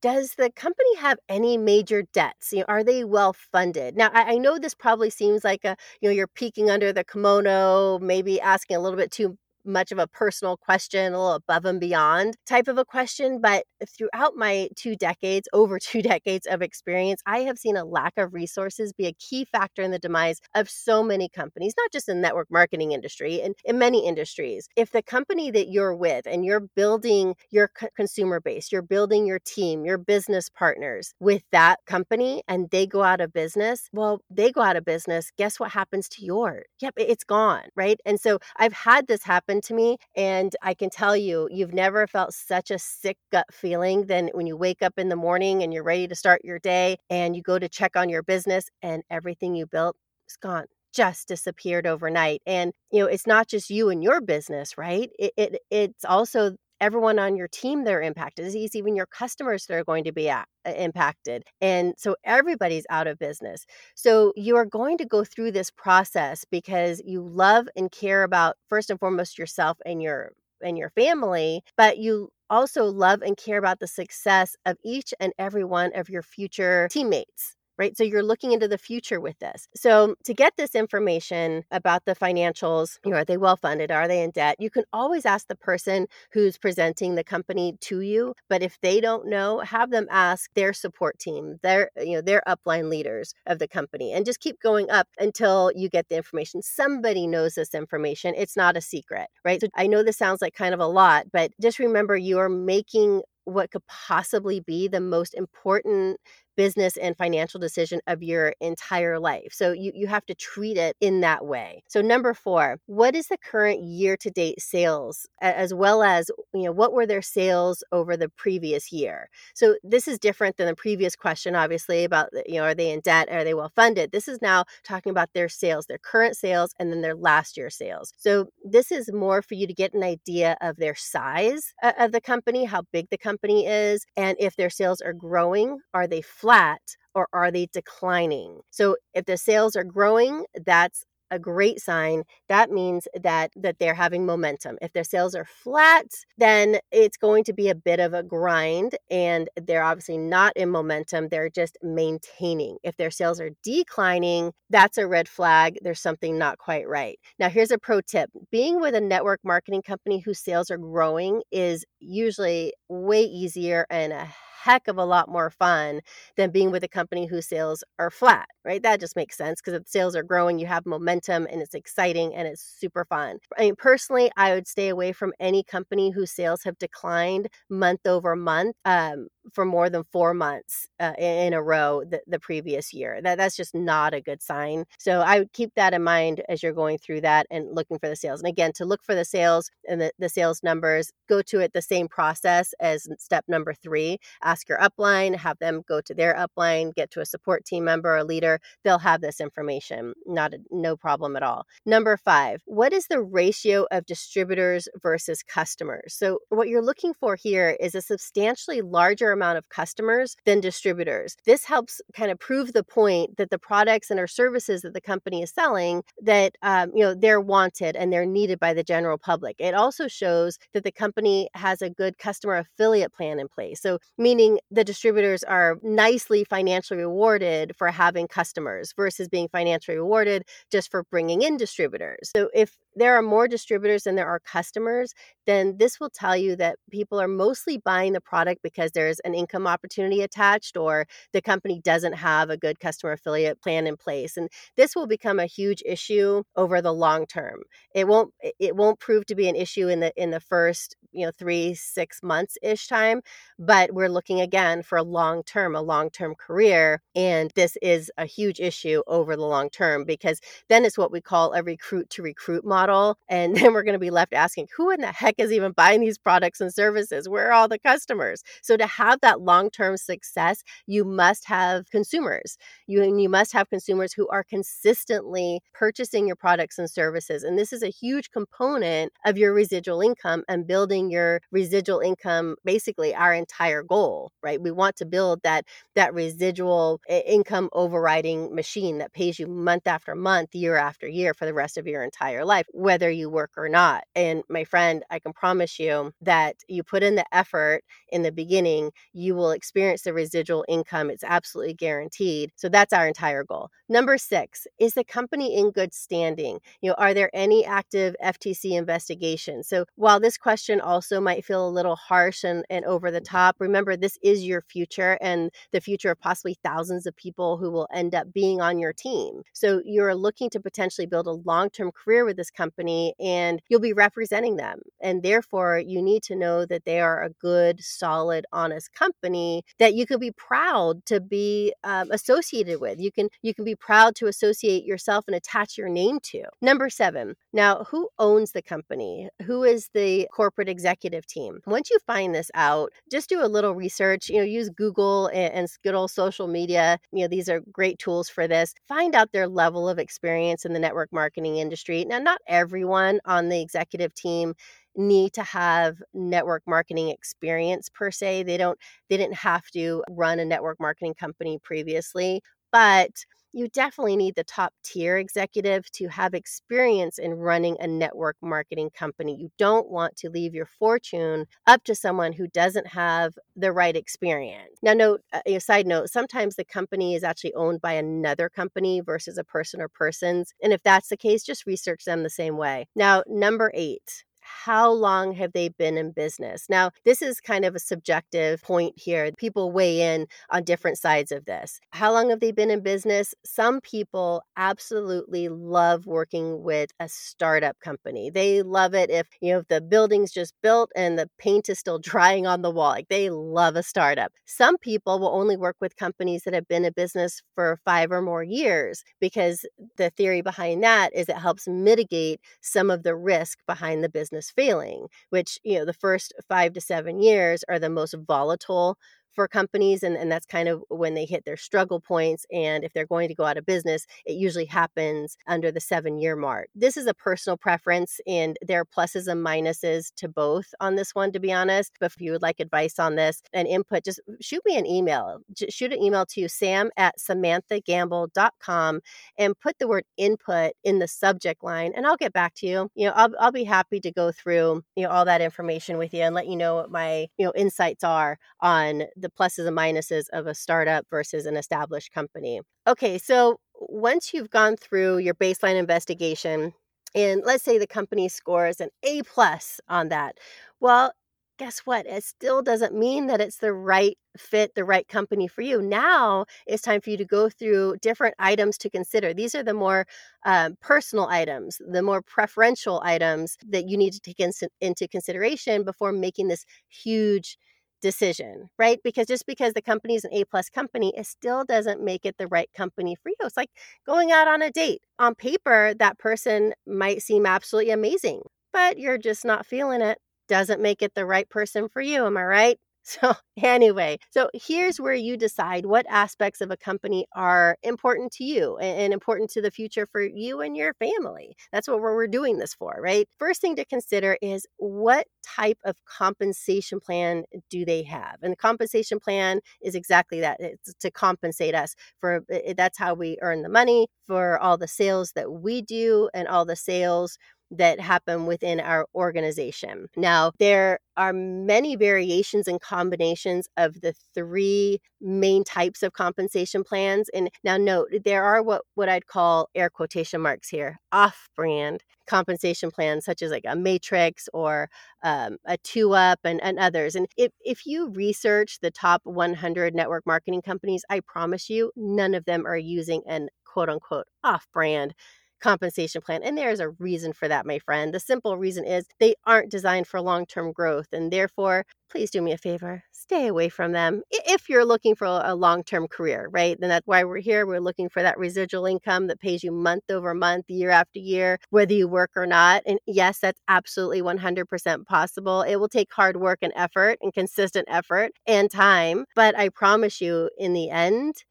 does 0.00 0.34
the 0.36 0.50
company 0.50 0.96
have 0.96 1.18
any 1.28 1.56
major 1.58 2.02
debts? 2.12 2.52
You 2.52 2.60
know, 2.60 2.64
are 2.68 2.84
they 2.84 3.04
well 3.04 3.32
funded? 3.32 3.96
Now, 3.96 4.10
I, 4.12 4.34
I, 4.34 4.38
know 4.38 4.58
this 4.58 4.74
probably 4.74 5.10
seems 5.10 5.44
like 5.44 5.64
a 5.64 5.76
you 6.00 6.08
know 6.08 6.14
you're 6.14 6.26
peeking 6.28 6.70
under 6.70 6.92
the 6.92 7.04
kimono, 7.04 7.98
maybe 8.00 8.40
asking 8.40 8.76
a 8.76 8.80
little 8.80 8.96
bit 8.96 9.10
too 9.10 9.36
much 9.70 9.92
of 9.92 9.98
a 9.98 10.06
personal 10.06 10.56
question, 10.56 11.14
a 11.14 11.18
little 11.18 11.32
above 11.34 11.64
and 11.64 11.80
beyond 11.80 12.36
type 12.46 12.68
of 12.68 12.78
a 12.78 12.84
question. 12.84 13.40
But 13.40 13.64
throughout 13.88 14.36
my 14.36 14.68
two 14.76 14.96
decades, 14.96 15.48
over 15.52 15.78
two 15.80 16.02
decades 16.02 16.46
of 16.46 16.62
experience, 16.62 17.22
I 17.26 17.40
have 17.40 17.58
seen 17.58 17.76
a 17.76 17.84
lack 17.84 18.14
of 18.16 18.34
resources 18.34 18.92
be 18.92 19.06
a 19.06 19.12
key 19.14 19.44
factor 19.44 19.82
in 19.82 19.90
the 19.90 19.98
demise 19.98 20.40
of 20.54 20.68
so 20.68 21.02
many 21.02 21.28
companies, 21.28 21.74
not 21.78 21.92
just 21.92 22.08
in 22.08 22.20
network 22.20 22.48
marketing 22.50 22.92
industry, 22.92 23.40
and 23.42 23.54
in 23.64 23.78
many 23.78 24.06
industries. 24.06 24.68
If 24.76 24.90
the 24.90 25.02
company 25.02 25.50
that 25.52 25.68
you're 25.70 25.94
with 25.94 26.26
and 26.26 26.44
you're 26.44 26.68
building 26.76 27.34
your 27.50 27.70
c- 27.78 27.88
consumer 27.96 28.40
base, 28.40 28.72
you're 28.72 28.82
building 28.82 29.26
your 29.26 29.38
team, 29.38 29.84
your 29.84 29.98
business 29.98 30.48
partners 30.48 31.14
with 31.20 31.42
that 31.52 31.78
company, 31.86 32.42
and 32.48 32.68
they 32.70 32.86
go 32.86 33.02
out 33.02 33.20
of 33.20 33.32
business, 33.32 33.88
well, 33.92 34.20
they 34.30 34.50
go 34.50 34.62
out 34.62 34.76
of 34.76 34.84
business. 34.84 35.30
Guess 35.38 35.60
what 35.60 35.70
happens 35.70 36.08
to 36.10 36.24
yours? 36.24 36.64
Yep, 36.80 36.94
it's 36.96 37.24
gone, 37.24 37.64
right? 37.76 38.00
And 38.04 38.20
so 38.20 38.38
I've 38.56 38.72
had 38.72 39.06
this 39.06 39.22
happen 39.24 39.59
to 39.62 39.74
me. 39.74 39.98
And 40.16 40.54
I 40.62 40.74
can 40.74 40.90
tell 40.90 41.16
you, 41.16 41.48
you've 41.50 41.74
never 41.74 42.06
felt 42.06 42.34
such 42.34 42.70
a 42.70 42.78
sick 42.78 43.16
gut 43.32 43.46
feeling 43.52 44.06
than 44.06 44.28
when 44.32 44.46
you 44.46 44.56
wake 44.56 44.82
up 44.82 44.94
in 44.98 45.08
the 45.08 45.16
morning 45.16 45.62
and 45.62 45.72
you're 45.72 45.82
ready 45.84 46.08
to 46.08 46.14
start 46.14 46.42
your 46.44 46.58
day 46.58 46.96
and 47.08 47.36
you 47.36 47.42
go 47.42 47.58
to 47.58 47.68
check 47.68 47.96
on 47.96 48.08
your 48.08 48.22
business 48.22 48.68
and 48.82 49.02
everything 49.10 49.54
you 49.54 49.66
built 49.66 49.96
is 50.28 50.36
gone 50.36 50.66
just 50.92 51.28
disappeared 51.28 51.86
overnight 51.86 52.42
and 52.46 52.72
you 52.90 52.98
know 52.98 53.06
it's 53.06 53.26
not 53.26 53.46
just 53.46 53.70
you 53.70 53.90
and 53.90 54.02
your 54.02 54.20
business 54.20 54.76
right 54.76 55.10
it, 55.20 55.32
it 55.36 55.60
it's 55.70 56.04
also 56.04 56.56
everyone 56.80 57.18
on 57.18 57.36
your 57.36 57.48
team 57.48 57.84
they're 57.84 58.02
impacted. 58.02 58.46
It's 58.54 58.74
even 58.76 58.96
your 58.96 59.06
customers 59.06 59.66
that 59.66 59.74
are 59.76 59.84
going 59.84 60.04
to 60.04 60.12
be 60.12 60.28
a- 60.28 60.44
uh, 60.66 60.70
impacted. 60.72 61.44
And 61.60 61.94
so 61.98 62.16
everybody's 62.24 62.86
out 62.90 63.06
of 63.06 63.18
business. 63.18 63.66
So 63.94 64.32
you 64.36 64.56
are 64.56 64.66
going 64.66 64.98
to 64.98 65.04
go 65.04 65.24
through 65.24 65.52
this 65.52 65.70
process 65.70 66.44
because 66.50 67.00
you 67.04 67.22
love 67.22 67.68
and 67.76 67.90
care 67.90 68.22
about 68.22 68.56
first 68.68 68.90
and 68.90 68.98
foremost 68.98 69.38
yourself 69.38 69.78
and 69.86 70.02
your 70.02 70.32
and 70.62 70.76
your 70.76 70.90
family, 70.90 71.62
but 71.76 71.98
you 71.98 72.30
also 72.50 72.84
love 72.84 73.22
and 73.22 73.36
care 73.36 73.58
about 73.58 73.80
the 73.80 73.86
success 73.86 74.56
of 74.66 74.76
each 74.84 75.14
and 75.20 75.32
every 75.38 75.64
one 75.64 75.90
of 75.94 76.08
your 76.10 76.22
future 76.22 76.88
teammates 76.90 77.56
right? 77.80 77.96
So 77.96 78.04
you're 78.04 78.22
looking 78.22 78.52
into 78.52 78.68
the 78.68 78.76
future 78.76 79.20
with 79.20 79.38
this. 79.38 79.66
So 79.74 80.14
to 80.24 80.34
get 80.34 80.52
this 80.58 80.74
information 80.74 81.64
about 81.70 82.04
the 82.04 82.14
financials, 82.14 82.98
you 83.06 83.10
know, 83.10 83.16
are 83.16 83.24
they 83.24 83.38
well 83.38 83.56
funded? 83.56 83.90
Are 83.90 84.06
they 84.06 84.22
in 84.22 84.32
debt? 84.32 84.56
You 84.58 84.68
can 84.68 84.84
always 84.92 85.24
ask 85.24 85.48
the 85.48 85.56
person 85.56 86.06
who's 86.32 86.58
presenting 86.58 87.14
the 87.14 87.24
company 87.24 87.78
to 87.80 88.02
you. 88.02 88.34
But 88.50 88.62
if 88.62 88.78
they 88.82 89.00
don't 89.00 89.26
know, 89.26 89.60
have 89.60 89.90
them 89.90 90.06
ask 90.10 90.52
their 90.52 90.74
support 90.74 91.18
team, 91.18 91.58
their, 91.62 91.90
you 91.96 92.16
know, 92.16 92.20
their 92.20 92.42
upline 92.46 92.90
leaders 92.90 93.32
of 93.46 93.58
the 93.58 93.66
company 93.66 94.12
and 94.12 94.26
just 94.26 94.40
keep 94.40 94.60
going 94.60 94.90
up 94.90 95.08
until 95.18 95.72
you 95.74 95.88
get 95.88 96.06
the 96.10 96.16
information. 96.16 96.60
Somebody 96.60 97.26
knows 97.26 97.54
this 97.54 97.74
information. 97.74 98.34
It's 98.36 98.58
not 98.58 98.76
a 98.76 98.82
secret, 98.82 99.28
right? 99.42 99.58
So 99.58 99.68
I 99.74 99.86
know 99.86 100.02
this 100.02 100.18
sounds 100.18 100.42
like 100.42 100.52
kind 100.52 100.74
of 100.74 100.80
a 100.80 100.86
lot, 100.86 101.28
but 101.32 101.50
just 101.62 101.78
remember 101.78 102.14
you 102.14 102.38
are 102.40 102.50
making 102.50 103.22
what 103.44 103.70
could 103.70 103.86
possibly 103.86 104.60
be 104.60 104.88
the 104.88 105.00
most 105.00 105.34
important 105.34 106.18
business 106.56 106.96
and 106.96 107.16
financial 107.16 107.60
decision 107.60 108.00
of 108.06 108.22
your 108.22 108.54
entire 108.60 109.18
life. 109.18 109.48
So 109.52 109.72
you, 109.72 109.92
you 109.94 110.06
have 110.06 110.26
to 110.26 110.34
treat 110.34 110.76
it 110.76 110.96
in 111.00 111.20
that 111.20 111.44
way. 111.44 111.82
So 111.88 112.00
number 112.00 112.34
four, 112.34 112.78
what 112.86 113.14
is 113.14 113.28
the 113.28 113.38
current 113.38 113.82
year 113.82 114.16
to 114.18 114.30
date 114.30 114.60
sales 114.60 115.26
as 115.40 115.72
well 115.72 116.02
as, 116.02 116.30
you 116.54 116.64
know, 116.64 116.72
what 116.72 116.92
were 116.92 117.06
their 117.06 117.22
sales 117.22 117.82
over 117.92 118.16
the 118.16 118.28
previous 118.28 118.92
year? 118.92 119.28
So 119.54 119.76
this 119.82 120.08
is 120.08 120.18
different 120.18 120.56
than 120.56 120.66
the 120.66 120.74
previous 120.74 121.16
question, 121.16 121.54
obviously, 121.54 122.04
about, 122.04 122.28
you 122.46 122.56
know, 122.56 122.64
are 122.64 122.74
they 122.74 122.90
in 122.90 123.00
debt? 123.00 123.28
Are 123.30 123.44
they 123.44 123.54
well 123.54 123.72
funded? 123.74 124.12
This 124.12 124.28
is 124.28 124.40
now 124.42 124.64
talking 124.84 125.10
about 125.10 125.30
their 125.34 125.48
sales, 125.48 125.86
their 125.86 125.98
current 125.98 126.36
sales, 126.36 126.74
and 126.78 126.92
then 126.92 127.00
their 127.00 127.14
last 127.14 127.56
year 127.56 127.70
sales. 127.70 128.12
So 128.16 128.48
this 128.64 128.92
is 128.92 129.12
more 129.12 129.42
for 129.42 129.54
you 129.54 129.66
to 129.66 129.74
get 129.74 129.94
an 129.94 130.02
idea 130.02 130.56
of 130.60 130.76
their 130.76 130.94
size 130.94 131.72
uh, 131.82 131.92
of 131.98 132.12
the 132.12 132.20
company, 132.20 132.64
how 132.64 132.82
big 132.92 133.08
the 133.10 133.18
company 133.18 133.66
is, 133.66 134.04
and 134.16 134.36
if 134.40 134.56
their 134.56 134.70
sales 134.70 135.00
are 135.00 135.12
growing, 135.12 135.78
are 135.94 136.06
they 136.06 136.22
flat? 136.40 136.80
or 137.14 137.28
are 137.32 137.50
they 137.50 137.66
declining? 137.72 138.60
So 138.70 138.96
if 139.14 139.24
the 139.24 139.36
sales 139.36 139.76
are 139.76 139.84
growing, 139.84 140.44
that's 140.64 141.04
a 141.32 141.38
great 141.38 141.80
sign. 141.80 142.24
That 142.48 142.70
means 142.70 143.06
that 143.22 143.52
that 143.54 143.76
they're 143.78 143.94
having 143.94 144.26
momentum. 144.26 144.78
If 144.82 144.92
their 144.92 145.04
sales 145.04 145.36
are 145.36 145.44
flat, 145.44 146.06
then 146.38 146.78
it's 146.90 147.16
going 147.16 147.44
to 147.44 147.52
be 147.52 147.68
a 147.68 147.74
bit 147.74 148.00
of 148.00 148.14
a 148.14 148.24
grind 148.24 148.96
and 149.10 149.48
they're 149.56 149.84
obviously 149.84 150.18
not 150.18 150.52
in 150.56 150.70
momentum. 150.70 151.28
They're 151.28 151.48
just 151.48 151.78
maintaining. 151.82 152.78
If 152.82 152.96
their 152.96 153.12
sales 153.12 153.40
are 153.40 153.50
declining, 153.62 154.52
that's 154.70 154.98
a 154.98 155.06
red 155.06 155.28
flag. 155.28 155.78
There's 155.82 156.00
something 156.00 156.36
not 156.36 156.58
quite 156.58 156.88
right. 156.88 157.16
Now, 157.38 157.48
here's 157.48 157.70
a 157.70 157.78
pro 157.78 158.00
tip. 158.00 158.30
Being 158.50 158.80
with 158.80 158.96
a 158.96 159.00
network 159.00 159.38
marketing 159.44 159.82
company 159.82 160.18
whose 160.18 160.40
sales 160.40 160.68
are 160.68 160.78
growing 160.78 161.42
is 161.52 161.84
usually 162.00 162.72
way 162.88 163.22
easier 163.22 163.86
and 163.88 164.12
a 164.12 164.28
heck 164.64 164.88
of 164.88 164.98
a 164.98 165.04
lot 165.04 165.28
more 165.28 165.50
fun 165.50 166.00
than 166.36 166.50
being 166.50 166.70
with 166.70 166.84
a 166.84 166.88
company 166.88 167.26
whose 167.26 167.46
sales 167.46 167.82
are 167.98 168.10
flat, 168.10 168.48
right? 168.64 168.82
That 168.82 169.00
just 169.00 169.16
makes 169.16 169.36
sense 169.36 169.60
because 169.60 169.74
if 169.80 169.88
sales 169.88 170.14
are 170.16 170.22
growing, 170.22 170.58
you 170.58 170.66
have 170.66 170.86
momentum 170.86 171.46
and 171.50 171.60
it's 171.62 171.74
exciting 171.74 172.34
and 172.34 172.46
it's 172.48 172.62
super 172.62 173.04
fun. 173.04 173.38
I 173.58 173.62
mean, 173.62 173.76
personally, 173.76 174.30
I 174.36 174.54
would 174.54 174.68
stay 174.68 174.88
away 174.88 175.12
from 175.12 175.32
any 175.40 175.62
company 175.62 176.10
whose 176.10 176.32
sales 176.32 176.62
have 176.64 176.78
declined 176.78 177.48
month 177.68 178.00
over 178.06 178.36
month 178.36 178.76
um, 178.84 179.28
for 179.52 179.64
more 179.64 179.90
than 179.90 180.04
four 180.12 180.34
months 180.34 180.88
uh, 180.98 181.12
in 181.18 181.52
a 181.52 181.62
row 181.62 182.02
the, 182.08 182.20
the 182.26 182.38
previous 182.38 182.92
year. 182.92 183.20
That, 183.22 183.38
that's 183.38 183.56
just 183.56 183.74
not 183.74 184.14
a 184.14 184.20
good 184.20 184.42
sign. 184.42 184.84
So 184.98 185.20
I 185.20 185.38
would 185.40 185.52
keep 185.52 185.74
that 185.76 185.94
in 185.94 186.02
mind 186.02 186.42
as 186.48 186.62
you're 186.62 186.72
going 186.72 186.98
through 186.98 187.22
that 187.22 187.46
and 187.50 187.74
looking 187.74 187.98
for 187.98 188.08
the 188.08 188.16
sales. 188.16 188.40
And 188.40 188.48
again, 188.48 188.72
to 188.74 188.84
look 188.84 189.02
for 189.02 189.14
the 189.14 189.24
sales 189.24 189.70
and 189.88 190.00
the, 190.00 190.12
the 190.18 190.28
sales 190.28 190.62
numbers, 190.62 191.12
go 191.28 191.42
to 191.42 191.60
it 191.60 191.72
the 191.72 191.82
same 191.82 192.08
process 192.08 192.74
as 192.80 193.08
step 193.18 193.44
number 193.48 193.74
three 193.74 194.18
ask 194.42 194.68
your 194.68 194.78
upline, 194.78 195.36
have 195.36 195.58
them 195.58 195.82
go 195.86 196.00
to 196.00 196.14
their 196.14 196.34
upline, 196.34 196.94
get 196.94 197.10
to 197.12 197.20
a 197.20 197.26
support 197.26 197.64
team 197.64 197.84
member 197.84 198.16
or 198.16 198.24
leader. 198.24 198.60
They'll 198.84 198.98
have 198.98 199.20
this 199.20 199.40
information. 199.40 200.14
Not 200.26 200.54
a, 200.54 200.58
no 200.70 200.96
problem 200.96 201.36
at 201.36 201.42
all. 201.42 201.66
Number 201.86 202.16
five, 202.16 202.62
what 202.66 202.92
is 202.92 203.06
the 203.08 203.20
ratio 203.20 203.86
of 203.90 204.06
distributors 204.06 204.88
versus 205.02 205.42
customers? 205.42 206.14
So, 206.14 206.40
what 206.48 206.68
you're 206.68 206.82
looking 206.82 207.14
for 207.14 207.36
here 207.36 207.76
is 207.80 207.94
a 207.94 208.02
substantially 208.02 208.80
larger 208.80 209.29
amount 209.32 209.58
of 209.58 209.68
customers 209.68 210.36
than 210.44 210.60
distributors. 210.60 211.36
This 211.46 211.64
helps 211.64 212.00
kind 212.14 212.30
of 212.30 212.38
prove 212.38 212.72
the 212.72 212.84
point 212.84 213.36
that 213.36 213.50
the 213.50 213.58
products 213.58 214.10
and 214.10 214.20
or 214.20 214.26
services 214.26 214.82
that 214.82 214.94
the 214.94 215.00
company 215.00 215.42
is 215.42 215.50
selling 215.50 216.02
that 216.22 216.56
um, 216.62 216.90
you 216.94 217.04
know 217.04 217.14
they're 217.14 217.40
wanted 217.40 217.96
and 217.96 218.12
they're 218.12 218.26
needed 218.26 218.58
by 218.58 218.74
the 218.74 218.82
general 218.82 219.18
public. 219.18 219.56
It 219.58 219.74
also 219.74 220.08
shows 220.08 220.58
that 220.72 220.84
the 220.84 220.92
company 220.92 221.48
has 221.54 221.82
a 221.82 221.90
good 221.90 222.18
customer 222.18 222.56
affiliate 222.56 223.12
plan 223.12 223.38
in 223.38 223.48
place. 223.48 223.80
So, 223.80 223.98
meaning 224.18 224.40
meaning 224.40 224.60
the 224.70 224.84
distributors 224.84 225.42
are 225.44 225.78
nicely 225.82 226.44
financially 226.44 227.00
rewarded 227.00 227.72
for 227.76 227.88
having 227.88 228.28
customers 228.28 228.92
versus 228.94 229.28
being 229.28 229.48
financially 229.48 229.96
rewarded 229.96 230.44
just 230.70 230.90
for 230.90 231.04
bringing 231.10 231.42
in 231.42 231.56
distributors. 231.56 232.30
So 232.34 232.48
if 232.54 232.76
there 232.96 233.16
are 233.16 233.22
more 233.22 233.48
distributors 233.48 234.04
than 234.04 234.14
there 234.16 234.28
are 234.28 234.40
customers, 234.40 235.14
then 235.46 235.76
this 235.78 235.98
will 236.00 236.10
tell 236.10 236.36
you 236.36 236.56
that 236.56 236.78
people 236.90 237.20
are 237.20 237.28
mostly 237.28 237.78
buying 237.78 238.12
the 238.12 238.20
product 238.20 238.62
because 238.62 238.92
there's 238.92 239.20
an 239.20 239.34
income 239.34 239.66
opportunity 239.66 240.22
attached 240.22 240.76
or 240.76 241.06
the 241.32 241.42
company 241.42 241.80
doesn't 241.82 242.14
have 242.14 242.50
a 242.50 242.56
good 242.56 242.80
customer 242.80 243.12
affiliate 243.12 243.60
plan 243.60 243.86
in 243.86 243.96
place. 243.96 244.36
And 244.36 244.48
this 244.76 244.94
will 244.94 245.06
become 245.06 245.38
a 245.38 245.46
huge 245.46 245.82
issue 245.86 246.42
over 246.56 246.80
the 246.82 246.92
long 246.92 247.26
term. 247.26 247.60
It 247.94 248.06
won't 248.08 248.32
it 248.58 248.76
won't 248.76 249.00
prove 249.00 249.26
to 249.26 249.34
be 249.34 249.48
an 249.48 249.56
issue 249.56 249.88
in 249.88 250.00
the 250.00 250.12
in 250.16 250.30
the 250.30 250.40
first, 250.40 250.96
you 251.12 251.26
know, 251.26 251.32
3 251.32 251.74
6 251.74 252.22
months 252.22 252.56
ish 252.62 252.88
time, 252.88 253.22
but 253.58 253.92
we're 253.92 254.08
looking 254.08 254.40
again 254.40 254.82
for 254.82 254.98
a 254.98 255.02
long 255.02 255.42
term, 255.44 255.74
a 255.74 255.82
long 255.82 256.10
term 256.10 256.34
career, 256.34 257.02
and 257.14 257.50
this 257.54 257.76
is 257.82 258.10
a 258.18 258.26
huge 258.26 258.60
issue 258.60 259.02
over 259.06 259.36
the 259.36 259.44
long 259.44 259.70
term 259.70 260.04
because 260.04 260.40
then 260.68 260.84
it's 260.84 260.98
what 260.98 261.12
we 261.12 261.20
call 261.20 261.52
a 261.52 261.62
recruit 261.62 262.08
to 262.10 262.22
recruit 262.22 262.64
model. 262.64 263.18
And 263.28 263.56
then 263.56 263.72
we're 263.72 263.82
going 263.82 263.94
to 263.94 263.98
be 263.98 264.10
left 264.10 264.32
asking, 264.32 264.68
who 264.76 264.90
in 264.90 265.00
the 265.00 265.12
heck 265.12 265.34
is 265.38 265.52
even 265.52 265.72
buying 265.72 266.00
these 266.00 266.18
products 266.18 266.60
and 266.60 266.72
services? 266.72 267.28
Where 267.28 267.48
are 267.48 267.52
all 267.52 267.68
the 267.68 267.78
customers? 267.78 268.42
So 268.62 268.76
to 268.76 268.86
have 268.86 269.20
that 269.20 269.40
long 269.40 269.70
term 269.70 269.96
success, 269.96 270.62
you 270.86 271.04
must 271.04 271.46
have 271.46 271.90
consumers. 271.90 272.56
You, 272.86 273.02
you 273.18 273.28
must 273.28 273.52
have 273.52 273.70
consumers 273.70 274.12
who 274.12 274.28
are 274.28 274.44
consistently 274.44 275.60
purchasing 275.72 276.26
your 276.26 276.36
products 276.36 276.78
and 276.78 276.90
services. 276.90 277.42
And 277.42 277.58
this 277.58 277.72
is 277.72 277.82
a 277.82 277.88
huge 277.88 278.30
component 278.30 279.12
of 279.24 279.38
your 279.38 279.52
residual 279.52 280.00
income 280.00 280.44
and 280.48 280.66
building 280.66 280.99
your 281.08 281.40
residual 281.50 282.00
income, 282.00 282.56
basically 282.64 283.14
our 283.14 283.32
entire 283.32 283.82
goal, 283.82 284.32
right? 284.42 284.60
We 284.60 284.70
want 284.70 284.96
to 284.96 285.06
build 285.06 285.40
that, 285.44 285.64
that 285.94 286.12
residual 286.12 287.00
income 287.08 287.70
overriding 287.72 288.54
machine 288.54 288.98
that 288.98 289.12
pays 289.12 289.38
you 289.38 289.46
month 289.46 289.86
after 289.86 290.14
month, 290.14 290.54
year 290.54 290.76
after 290.76 291.06
year 291.06 291.32
for 291.32 291.46
the 291.46 291.54
rest 291.54 291.78
of 291.78 291.86
your 291.86 292.02
entire 292.02 292.44
life 292.44 292.66
whether 292.72 293.10
you 293.10 293.30
work 293.30 293.52
or 293.56 293.68
not. 293.68 294.04
And 294.14 294.42
my 294.48 294.64
friend, 294.64 295.04
I 295.10 295.18
can 295.18 295.32
promise 295.32 295.78
you 295.78 296.12
that 296.22 296.56
you 296.68 296.82
put 296.82 297.02
in 297.02 297.14
the 297.14 297.24
effort 297.32 297.82
in 298.08 298.22
the 298.22 298.32
beginning, 298.32 298.90
you 299.12 299.34
will 299.34 299.50
experience 299.50 300.02
the 300.02 300.12
residual 300.12 300.64
income. 300.68 301.10
It's 301.10 301.24
absolutely 301.24 301.74
guaranteed. 301.74 302.52
So 302.56 302.68
that's 302.68 302.92
our 302.92 303.06
entire 303.06 303.44
goal. 303.44 303.70
Number 303.88 304.18
six, 304.18 304.66
is 304.78 304.94
the 304.94 305.04
company 305.04 305.56
in 305.56 305.70
good 305.70 305.92
standing? 305.94 306.60
You 306.80 306.90
know, 306.90 306.96
are 306.98 307.14
there 307.14 307.30
any 307.32 307.64
active 307.64 308.16
FTC 308.22 308.72
investigations? 308.72 309.68
So 309.68 309.84
while 309.96 310.20
this 310.20 310.38
question 310.38 310.80
also 310.90 311.20
might 311.20 311.44
feel 311.44 311.66
a 311.66 311.70
little 311.70 311.94
harsh 311.94 312.42
and, 312.42 312.64
and 312.68 312.84
over 312.84 313.12
the 313.12 313.20
top, 313.20 313.56
remember 313.60 313.96
this 313.96 314.18
is 314.22 314.44
your 314.44 314.60
future 314.60 315.16
and 315.20 315.50
the 315.70 315.80
future 315.80 316.10
of 316.10 316.20
possibly 316.20 316.56
thousands 316.64 317.06
of 317.06 317.14
people 317.14 317.56
who 317.56 317.70
will 317.70 317.86
end 317.94 318.12
up 318.12 318.32
being 318.32 318.60
on 318.60 318.78
your 318.80 318.92
team. 318.92 319.42
So 319.52 319.80
you're 319.84 320.16
looking 320.16 320.50
to 320.50 320.60
potentially 320.60 321.06
build 321.06 321.28
a 321.28 321.40
long 321.50 321.70
term 321.70 321.92
career 321.92 322.24
with 322.24 322.36
this 322.36 322.50
company 322.50 323.14
and 323.20 323.62
you'll 323.68 323.80
be 323.80 323.92
representing 323.92 324.56
them. 324.56 324.80
And 325.00 325.22
therefore, 325.22 325.78
you 325.78 326.02
need 326.02 326.24
to 326.24 326.34
know 326.34 326.66
that 326.66 326.84
they 326.84 327.00
are 327.00 327.22
a 327.22 327.30
good, 327.30 327.80
solid, 327.80 328.44
honest 328.52 328.92
company 328.92 329.62
that 329.78 329.94
you 329.94 330.06
can 330.06 330.18
be 330.18 330.32
proud 330.32 331.06
to 331.06 331.20
be 331.20 331.72
um, 331.84 332.10
associated 332.10 332.80
with. 332.80 332.98
You 332.98 333.12
can 333.12 333.28
you 333.42 333.54
can 333.54 333.64
be 333.64 333.76
proud 333.76 334.16
to 334.16 334.26
associate 334.26 334.84
yourself 334.84 335.24
and 335.28 335.36
attach 335.36 335.78
your 335.78 335.88
name 335.88 336.18
to. 336.30 336.42
Number 336.60 336.90
seven. 336.90 337.36
Now, 337.52 337.84
who 337.84 338.08
owns 338.18 338.52
the 338.52 338.62
company? 338.62 339.28
Who 339.46 339.62
is 339.62 339.90
the 339.94 340.26
corporate 340.32 340.68
executive 340.68 340.79
team? 341.26 341.60
Once 341.66 341.90
you 341.90 341.98
find 342.06 342.34
this 342.34 342.50
out, 342.54 342.90
just 343.10 343.28
do 343.28 343.42
a 343.42 343.46
little 343.46 343.74
research. 343.74 344.28
You 344.28 344.38
know, 344.38 344.44
use 344.44 344.68
Google 344.70 345.26
and, 345.28 345.52
and 345.54 345.68
good 345.82 345.94
old 345.94 346.10
social 346.10 346.46
media. 346.46 346.98
You 347.12 347.22
know, 347.22 347.28
these 347.28 347.48
are 347.48 347.60
great 347.72 347.98
tools 347.98 348.28
for 348.28 348.46
this. 348.48 348.74
Find 348.88 349.14
out 349.14 349.32
their 349.32 349.48
level 349.48 349.88
of 349.88 349.98
experience 349.98 350.64
in 350.64 350.72
the 350.72 350.78
network 350.78 351.12
marketing 351.12 351.56
industry. 351.56 352.04
Now, 352.04 352.18
not 352.18 352.40
everyone 352.46 353.20
on 353.24 353.48
the 353.48 353.60
executive 353.60 354.14
team 354.14 354.54
need 354.96 355.32
to 355.34 355.42
have 355.42 356.02
network 356.14 356.62
marketing 356.66 357.10
experience 357.10 357.88
per 357.88 358.10
se 358.10 358.42
they 358.42 358.56
don't 358.56 358.78
they 359.08 359.16
didn't 359.16 359.34
have 359.36 359.64
to 359.70 360.02
run 360.10 360.40
a 360.40 360.44
network 360.44 360.78
marketing 360.80 361.14
company 361.14 361.58
previously 361.62 362.42
but 362.72 363.10
you 363.52 363.68
definitely 363.68 364.16
need 364.16 364.34
the 364.34 364.44
top 364.44 364.72
tier 364.82 365.16
executive 365.16 365.90
to 365.92 366.08
have 366.08 366.34
experience 366.34 367.18
in 367.18 367.34
running 367.34 367.76
a 367.80 367.86
network 367.86 368.36
marketing 368.42 368.90
company. 368.90 369.36
You 369.36 369.50
don't 369.58 369.90
want 369.90 370.16
to 370.18 370.30
leave 370.30 370.54
your 370.54 370.66
fortune 370.66 371.46
up 371.66 371.84
to 371.84 371.94
someone 371.94 372.32
who 372.32 372.46
doesn't 372.48 372.86
have 372.88 373.38
the 373.56 373.72
right 373.72 373.96
experience. 373.96 374.78
Now, 374.82 374.94
note 374.94 375.22
uh, 375.32 375.40
a 375.46 375.58
side 375.58 375.86
note: 375.86 376.10
sometimes 376.10 376.56
the 376.56 376.64
company 376.64 377.14
is 377.14 377.24
actually 377.24 377.54
owned 377.54 377.80
by 377.80 377.92
another 377.92 378.48
company 378.48 379.00
versus 379.00 379.38
a 379.38 379.44
person 379.44 379.80
or 379.80 379.88
persons, 379.88 380.54
and 380.62 380.72
if 380.72 380.82
that's 380.82 381.08
the 381.08 381.16
case, 381.16 381.42
just 381.42 381.66
research 381.66 382.04
them 382.04 382.22
the 382.22 382.30
same 382.30 382.56
way. 382.56 382.88
Now, 382.94 383.22
number 383.26 383.70
eight 383.74 384.24
how 384.64 384.90
long 384.90 385.32
have 385.32 385.52
they 385.52 385.68
been 385.68 385.96
in 385.96 386.10
business? 386.10 386.66
Now, 386.68 386.90
this 387.04 387.22
is 387.22 387.40
kind 387.40 387.64
of 387.64 387.74
a 387.74 387.78
subjective 387.78 388.62
point 388.62 388.94
here. 388.96 389.30
People 389.38 389.72
weigh 389.72 390.00
in 390.14 390.26
on 390.50 390.64
different 390.64 390.98
sides 390.98 391.32
of 391.32 391.44
this. 391.44 391.80
How 391.90 392.12
long 392.12 392.30
have 392.30 392.40
they 392.40 392.52
been 392.52 392.70
in 392.70 392.82
business? 392.82 393.34
Some 393.44 393.80
people 393.80 394.42
absolutely 394.56 395.48
love 395.48 396.06
working 396.06 396.62
with 396.62 396.90
a 396.98 397.08
startup 397.08 397.78
company. 397.80 398.28
They 398.30 398.62
love 398.62 398.94
it 398.94 399.10
if, 399.10 399.28
you 399.40 399.52
know, 399.52 399.60
if 399.60 399.68
the 399.68 399.80
building's 399.80 400.32
just 400.32 400.54
built 400.62 400.90
and 400.96 401.18
the 401.18 401.30
paint 401.38 401.68
is 401.68 401.78
still 401.78 401.98
drying 402.10 402.46
on 402.46 402.62
the 402.62 402.70
wall. 402.70 402.90
Like 402.90 403.08
they 403.08 403.30
love 403.30 403.76
a 403.76 403.82
startup. 403.82 404.32
Some 404.46 404.78
people 404.78 405.18
will 405.20 405.34
only 405.34 405.56
work 405.56 405.76
with 405.80 405.96
companies 405.96 406.42
that 406.42 406.54
have 406.54 406.68
been 406.68 406.84
in 406.84 406.92
business 406.92 407.40
for 407.54 407.78
5 407.84 408.10
or 408.10 408.20
more 408.20 408.42
years 408.42 409.04
because 409.20 409.64
the 409.96 410.10
theory 410.10 410.42
behind 410.42 410.82
that 410.82 411.14
is 411.14 411.28
it 411.28 411.38
helps 411.38 411.68
mitigate 411.68 412.40
some 412.60 412.90
of 412.90 413.04
the 413.04 413.14
risk 413.14 413.58
behind 413.66 414.02
the 414.02 414.08
business 414.08 414.39
business 414.40 414.50
failing, 414.50 415.08
which, 415.30 415.58
you 415.64 415.78
know, 415.78 415.84
the 415.84 415.92
first 415.92 416.32
five 416.48 416.72
to 416.74 416.80
seven 416.80 417.20
years 417.22 417.64
are 417.68 417.78
the 417.78 417.90
most 417.90 418.14
volatile 418.26 418.96
for 419.34 419.48
companies 419.48 420.02
and, 420.02 420.16
and 420.16 420.30
that's 420.30 420.46
kind 420.46 420.68
of 420.68 420.82
when 420.88 421.14
they 421.14 421.24
hit 421.24 421.44
their 421.44 421.56
struggle 421.56 422.00
points 422.00 422.46
and 422.52 422.84
if 422.84 422.92
they're 422.92 423.06
going 423.06 423.28
to 423.28 423.34
go 423.34 423.44
out 423.44 423.56
of 423.56 423.66
business 423.66 424.06
it 424.24 424.34
usually 424.34 424.64
happens 424.64 425.36
under 425.46 425.70
the 425.70 425.80
seven 425.80 426.18
year 426.18 426.36
mark. 426.36 426.68
This 426.74 426.96
is 426.96 427.06
a 427.06 427.14
personal 427.14 427.56
preference 427.56 428.20
and 428.26 428.56
there 428.62 428.80
are 428.80 428.84
pluses 428.84 429.28
and 429.28 429.44
minuses 429.44 430.12
to 430.16 430.28
both 430.28 430.74
on 430.80 430.96
this 430.96 431.14
one 431.14 431.32
to 431.32 431.40
be 431.40 431.52
honest 431.52 431.92
but 432.00 432.12
if 432.12 432.20
you 432.20 432.32
would 432.32 432.42
like 432.42 432.60
advice 432.60 432.98
on 432.98 433.16
this 433.16 433.42
and 433.52 433.66
input 433.68 434.04
just 434.04 434.20
shoot 434.40 434.62
me 434.66 434.76
an 434.76 434.86
email. 434.86 435.38
Just 435.52 435.76
shoot 435.76 435.92
an 435.92 436.02
email 436.02 436.26
to 436.26 436.48
sam 436.48 436.90
at 436.96 437.18
samanthagamble.com 437.18 439.00
and 439.38 439.60
put 439.60 439.78
the 439.78 439.88
word 439.88 440.04
input 440.16 440.72
in 440.84 440.98
the 440.98 441.08
subject 441.08 441.62
line 441.62 441.92
and 441.94 442.06
i'll 442.06 442.16
get 442.16 442.32
back 442.32 442.54
to 442.54 442.66
you. 442.66 442.88
You 442.94 443.06
know 443.06 443.12
i'll, 443.14 443.30
I'll 443.38 443.52
be 443.52 443.64
happy 443.64 444.00
to 444.00 444.12
go 444.12 444.32
through 444.32 444.82
you 444.96 445.04
know 445.04 445.10
all 445.10 445.24
that 445.24 445.40
information 445.40 445.98
with 445.98 446.12
you 446.14 446.22
and 446.22 446.34
let 446.34 446.46
you 446.46 446.56
know 446.56 446.76
what 446.76 446.90
my 446.90 447.28
you 447.38 447.46
know 447.46 447.52
insights 447.54 448.04
are 448.04 448.38
on 448.60 449.02
the 449.20 449.30
pluses 449.30 449.66
and 449.66 449.76
minuses 449.76 450.24
of 450.32 450.46
a 450.46 450.54
startup 450.54 451.06
versus 451.10 451.46
an 451.46 451.56
established 451.56 452.12
company. 452.12 452.60
Okay, 452.86 453.18
so 453.18 453.58
once 453.78 454.32
you've 454.34 454.50
gone 454.50 454.76
through 454.76 455.18
your 455.18 455.34
baseline 455.34 455.78
investigation, 455.78 456.74
and 457.14 457.42
let's 457.44 457.64
say 457.64 457.78
the 457.78 457.86
company 457.86 458.28
scores 458.28 458.80
an 458.80 458.90
A 459.02 459.22
plus 459.22 459.80
on 459.88 460.08
that, 460.08 460.38
well, 460.80 461.12
guess 461.60 461.80
what? 461.80 462.06
It 462.06 462.24
still 462.24 462.62
doesn't 462.62 462.94
mean 462.94 463.26
that 463.26 463.42
it's 463.42 463.58
the 463.58 463.74
right 463.74 464.16
fit, 464.38 464.74
the 464.74 464.84
right 464.84 465.06
company 465.06 465.46
for 465.46 465.60
you. 465.60 465.82
Now 465.82 466.46
it's 466.66 466.82
time 466.82 467.02
for 467.02 467.10
you 467.10 467.18
to 467.18 467.24
go 467.26 467.50
through 467.50 467.96
different 468.00 468.34
items 468.38 468.78
to 468.78 468.88
consider. 468.88 469.34
These 469.34 469.54
are 469.54 469.62
the 469.62 469.74
more 469.74 470.06
um, 470.46 470.78
personal 470.80 471.26
items, 471.26 471.78
the 471.86 472.00
more 472.00 472.22
preferential 472.22 473.02
items 473.04 473.58
that 473.68 473.86
you 473.86 473.98
need 473.98 474.14
to 474.14 474.20
take 474.20 474.40
in, 474.40 474.52
into 474.80 475.06
consideration 475.06 475.84
before 475.84 476.12
making 476.12 476.48
this 476.48 476.64
huge 476.88 477.58
decision, 478.00 478.68
right? 478.78 478.98
Because 479.04 479.26
just 479.26 479.46
because 479.46 479.74
the 479.74 479.82
company 479.82 480.14
is 480.16 480.24
an 480.24 480.32
A 480.34 480.44
plus 480.44 480.68
company, 480.70 481.12
it 481.16 481.26
still 481.26 481.64
doesn't 481.64 482.02
make 482.02 482.24
it 482.26 482.36
the 482.38 482.46
right 482.48 482.70
company 482.76 483.16
for 483.22 483.28
you. 483.30 483.36
It's 483.42 483.56
like 483.56 483.70
going 484.06 484.32
out 484.32 484.48
on 484.48 484.62
a 484.62 484.70
date. 484.70 485.02
On 485.18 485.34
paper, 485.34 485.94
that 485.98 486.18
person 486.18 486.74
might 486.86 487.22
seem 487.22 487.46
absolutely 487.46 487.92
amazing, 487.92 488.42
but 488.72 488.98
you're 488.98 489.18
just 489.18 489.44
not 489.44 489.66
feeling 489.66 490.00
it. 490.02 490.18
Doesn't 490.48 490.80
make 490.82 491.02
it 491.02 491.14
the 491.14 491.26
right 491.26 491.48
person 491.48 491.88
for 491.88 492.02
you. 492.02 492.26
Am 492.26 492.36
I 492.36 492.44
right? 492.44 492.78
So, 493.02 493.32
anyway, 493.62 494.18
so 494.30 494.50
here's 494.54 495.00
where 495.00 495.14
you 495.14 495.36
decide 495.36 495.86
what 495.86 496.06
aspects 496.08 496.60
of 496.60 496.70
a 496.70 496.76
company 496.76 497.26
are 497.34 497.76
important 497.82 498.32
to 498.32 498.44
you 498.44 498.76
and, 498.78 499.12
important 499.12 499.50
to 499.50 499.62
the 499.62 499.70
future 499.70 500.06
for 500.06 500.20
you 500.22 500.60
and 500.60 500.76
your 500.76 500.94
family. 500.94 501.56
That's 501.72 501.88
what 501.88 502.00
we're, 502.00 502.20
doing 502.30 502.58
this 502.58 502.74
for, 502.74 502.96
right? 503.02 503.26
First 503.38 503.60
thing 503.60 503.74
to 503.76 503.84
consider 503.84 504.36
is 504.42 504.66
what 504.76 505.26
type 505.42 505.78
of 505.84 505.96
compensation 506.04 507.00
plan 507.00 507.44
do 507.70 507.84
they 507.84 508.02
have? 508.02 508.36
And 508.42 508.52
the 508.52 508.56
compensation 508.56 509.18
plan 509.18 509.60
is 509.82 509.94
exactly 509.94 510.38
that 510.40 510.58
it's 510.60 510.92
to 511.00 511.10
compensate 511.10 511.74
us 511.74 511.94
for 512.20 512.44
that's 512.76 512.98
how 512.98 513.14
we 513.14 513.36
earn 513.40 513.62
the 513.62 513.68
money 513.68 514.06
for 514.26 514.58
all 514.58 514.76
the 514.76 514.86
sales 514.86 515.32
that 515.32 515.50
we 515.50 515.82
do 515.82 516.28
and 516.34 516.46
all 516.46 516.64
the 516.64 516.76
sales 516.76 517.36
that 517.70 518.00
happen 518.00 518.46
within 518.46 518.80
our 518.80 519.06
organization. 519.14 520.08
Now, 520.16 520.52
there 520.58 520.98
are 521.16 521.32
many 521.32 521.96
variations 521.96 522.66
and 522.66 522.80
combinations 522.80 523.68
of 523.76 524.00
the 524.00 524.14
three 524.34 525.00
main 525.20 525.64
types 525.64 526.02
of 526.02 526.12
compensation 526.12 526.82
plans. 526.82 527.28
And 527.34 527.50
now, 527.62 527.76
note, 527.76 528.08
there 528.24 528.44
are 528.44 528.62
what, 528.62 528.82
what 528.94 529.08
I'd 529.08 529.26
call 529.26 529.68
air 529.74 529.90
quotation 529.90 530.40
marks 530.40 530.68
here 530.68 530.98
off 531.12 531.48
brand 531.54 532.02
compensation 532.26 532.90
plans, 532.90 533.24
such 533.24 533.42
as 533.42 533.50
like 533.50 533.64
a 533.66 533.76
matrix 533.76 534.48
or 534.52 534.88
um, 535.22 535.58
a 535.64 535.76
two 535.78 536.12
up 536.12 536.40
and, 536.44 536.62
and 536.62 536.78
others. 536.78 537.14
And 537.14 537.26
if, 537.36 537.52
if 537.60 537.86
you 537.86 538.08
research 538.10 538.78
the 538.80 538.90
top 538.90 539.22
100 539.24 539.94
network 539.94 540.26
marketing 540.26 540.62
companies, 540.62 541.04
I 541.10 541.20
promise 541.20 541.68
you, 541.68 541.92
none 541.96 542.34
of 542.34 542.44
them 542.44 542.66
are 542.66 542.76
using 542.78 543.22
an 543.26 543.48
quote 543.64 543.88
unquote 543.88 544.26
off 544.42 544.66
brand 544.72 545.14
compensation 545.60 546.22
plan. 546.22 546.42
And 546.42 546.56
there's 546.56 546.80
a 546.80 546.90
reason 546.90 547.32
for 547.32 547.48
that, 547.48 547.66
my 547.66 547.78
friend. 547.78 548.12
The 548.14 548.20
simple 548.20 548.56
reason 548.56 548.84
is 548.84 549.06
they 549.18 549.34
aren't 549.46 549.70
designed 549.70 550.06
for 550.06 550.20
long 550.20 550.46
term 550.46 550.72
growth. 550.72 551.08
And 551.12 551.32
therefore, 551.32 551.86
please 552.10 552.30
do 552.30 552.42
me 552.42 552.52
a 552.52 552.58
favor 552.58 553.04
stay 553.30 553.46
away 553.46 553.68
from 553.68 553.92
them 553.92 554.22
if 554.30 554.68
you're 554.68 554.84
looking 554.84 555.14
for 555.14 555.24
a 555.26 555.54
long 555.54 555.84
term 555.84 556.08
career, 556.08 556.48
right? 556.50 556.76
And 556.82 556.90
that's 556.90 557.06
why 557.06 557.22
we're 557.22 557.38
here. 557.38 557.64
We're 557.64 557.78
looking 557.78 558.08
for 558.08 558.22
that 558.22 558.36
residual 558.36 558.86
income 558.86 559.28
that 559.28 559.38
pays 559.38 559.62
you 559.62 559.70
month 559.70 560.04
over 560.10 560.34
month, 560.34 560.64
year 560.68 560.90
after 560.90 561.20
year, 561.20 561.58
whether 561.70 561.92
you 561.92 562.08
work 562.08 562.32
or 562.34 562.44
not. 562.44 562.82
And 562.86 562.98
yes, 563.06 563.38
that's 563.38 563.60
absolutely 563.68 564.20
100% 564.20 565.06
possible. 565.06 565.62
It 565.62 565.76
will 565.76 565.88
take 565.88 566.12
hard 566.12 566.38
work 566.38 566.58
and 566.62 566.72
effort 566.74 567.18
and 567.22 567.32
consistent 567.32 567.86
effort 567.88 568.32
and 568.48 568.68
time. 568.68 569.26
But 569.36 569.56
I 569.56 569.68
promise 569.68 570.20
you, 570.20 570.50
in 570.58 570.72
the 570.72 570.90
end, 570.90 571.44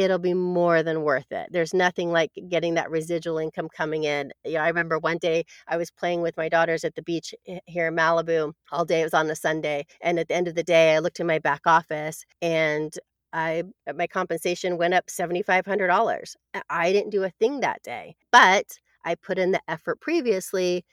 it'll 0.00 0.18
be 0.18 0.34
more 0.34 0.82
than 0.82 1.02
worth 1.02 1.30
it. 1.30 1.48
There's 1.50 1.74
nothing 1.74 2.12
like 2.12 2.30
getting 2.48 2.74
that 2.74 2.90
residual 2.90 3.38
income 3.38 3.68
coming 3.68 4.04
in. 4.04 4.32
Yeah, 4.44 4.62
I 4.64 4.68
remember 4.68 4.98
one 4.98 5.18
day 5.18 5.44
I 5.68 5.76
was 5.76 5.90
playing 5.90 6.22
with 6.22 6.36
my 6.36 6.48
daughters 6.48 6.84
at 6.84 6.94
the 6.94 7.02
beach 7.02 7.34
here 7.66 7.88
in 7.88 7.96
Malibu 7.96 8.52
all 8.72 8.84
day. 8.84 9.00
It 9.00 9.04
was 9.04 9.14
on 9.14 9.30
a 9.30 9.36
Sunday, 9.36 9.86
and 10.00 10.18
at 10.18 10.28
the 10.28 10.34
end 10.34 10.48
of 10.48 10.54
the 10.54 10.62
day, 10.62 10.94
I 10.94 10.98
looked 10.98 11.20
in 11.20 11.26
my 11.26 11.38
back 11.38 11.62
office 11.66 12.24
and 12.42 12.92
I 13.32 13.62
my 13.94 14.06
compensation 14.06 14.76
went 14.76 14.94
up 14.94 15.08
seventy 15.08 15.42
five 15.42 15.64
hundred 15.66 15.86
dollars. 15.88 16.36
I 16.68 16.92
didn't 16.92 17.10
do 17.10 17.24
a 17.24 17.30
thing 17.30 17.60
that 17.60 17.82
day, 17.82 18.16
but 18.32 18.66
I 19.04 19.14
put 19.14 19.38
in 19.38 19.52
the 19.52 19.60
effort 19.68 20.00
previously 20.00 20.84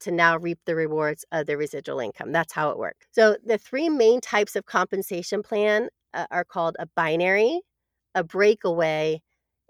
to 0.00 0.10
now 0.10 0.36
reap 0.38 0.58
the 0.64 0.74
rewards 0.74 1.24
of 1.32 1.46
the 1.46 1.56
residual 1.56 2.00
income. 2.00 2.32
That's 2.32 2.52
how 2.52 2.70
it 2.70 2.78
works. 2.78 3.06
So 3.12 3.36
the 3.44 3.58
three 3.58 3.88
main 3.88 4.20
types 4.20 4.56
of 4.56 4.66
compensation 4.66 5.42
plan 5.42 5.88
uh, 6.14 6.26
are 6.30 6.44
called 6.44 6.76
a 6.78 6.86
binary, 6.96 7.60
a 8.14 8.24
breakaway, 8.24 9.20